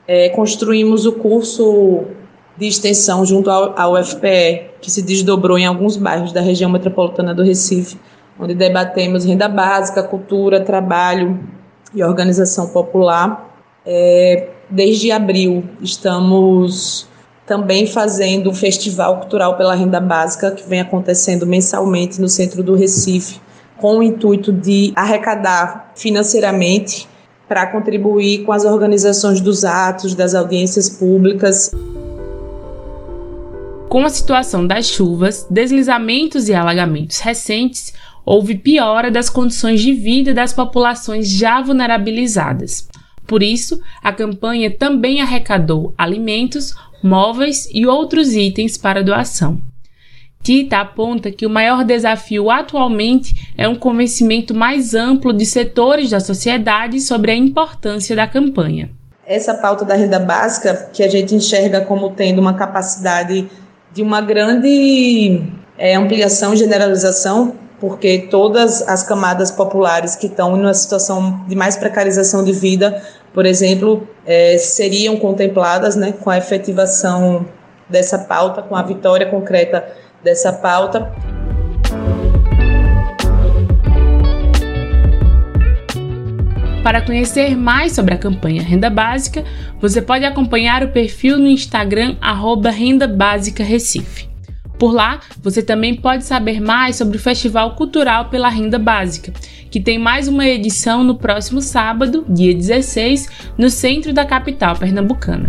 [0.07, 2.05] É, construímos o curso
[2.57, 7.35] de extensão junto ao, ao UFPE, que se desdobrou em alguns bairros da região metropolitana
[7.35, 7.99] do Recife,
[8.39, 11.41] onde debatemos renda básica, cultura, trabalho
[11.95, 13.57] e organização popular.
[13.87, 17.09] É, desde abril, estamos
[17.47, 22.75] também fazendo um festival cultural pela renda básica, que vem acontecendo mensalmente no centro do
[22.75, 23.41] Recife,
[23.81, 27.09] com o intuito de arrecadar financeiramente
[27.49, 31.73] para contribuir com as organizações dos atos, das audiências públicas.
[33.89, 37.93] Com a situação das chuvas, deslizamentos e alagamentos recentes,
[38.25, 42.89] houve piora das condições de vida das populações já vulnerabilizadas.
[43.27, 49.61] Por isso, a campanha também arrecadou alimentos, móveis e outros itens para doação.
[50.43, 56.21] Tita aponta que o maior desafio atualmente é um convencimento mais amplo de setores da
[56.21, 58.91] sociedade sobre a importância da campanha.
[59.27, 63.49] Essa pauta da renda básica, que a gente enxerga como tendo uma capacidade
[63.93, 65.43] de uma grande
[65.77, 71.57] é, ampliação e generalização porque todas as camadas populares que estão em uma situação de
[71.57, 77.47] mais precarização de vida, por exemplo, é, seriam contempladas né, com a efetivação
[77.89, 79.85] dessa pauta, com a vitória concreta
[80.23, 81.13] dessa pauta.
[86.83, 89.45] Para conhecer mais sobre a campanha Renda Básica,
[89.81, 94.29] você pode acompanhar o perfil no Instagram arroba Renda Básica Recife.
[94.79, 99.31] Por lá, você também pode saber mais sobre o Festival Cultural pela Renda Básica,
[99.71, 105.49] que tem mais uma edição no próximo sábado, dia 16, no centro da capital pernambucana.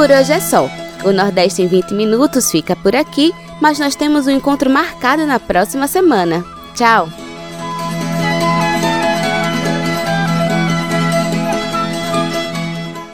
[0.00, 0.66] Por hoje é só.
[1.04, 5.38] O Nordeste em 20 minutos fica por aqui, mas nós temos um encontro marcado na
[5.38, 6.42] próxima semana.
[6.74, 7.06] Tchau!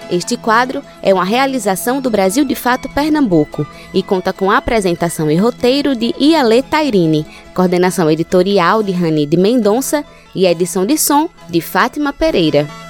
[0.08, 5.34] Este quadro é uma realização do Brasil de Fato Pernambuco e conta com apresentação e
[5.34, 11.60] roteiro de Iale Tairini, coordenação editorial de Rani de Mendonça e edição de som de
[11.60, 12.85] Fátima Pereira.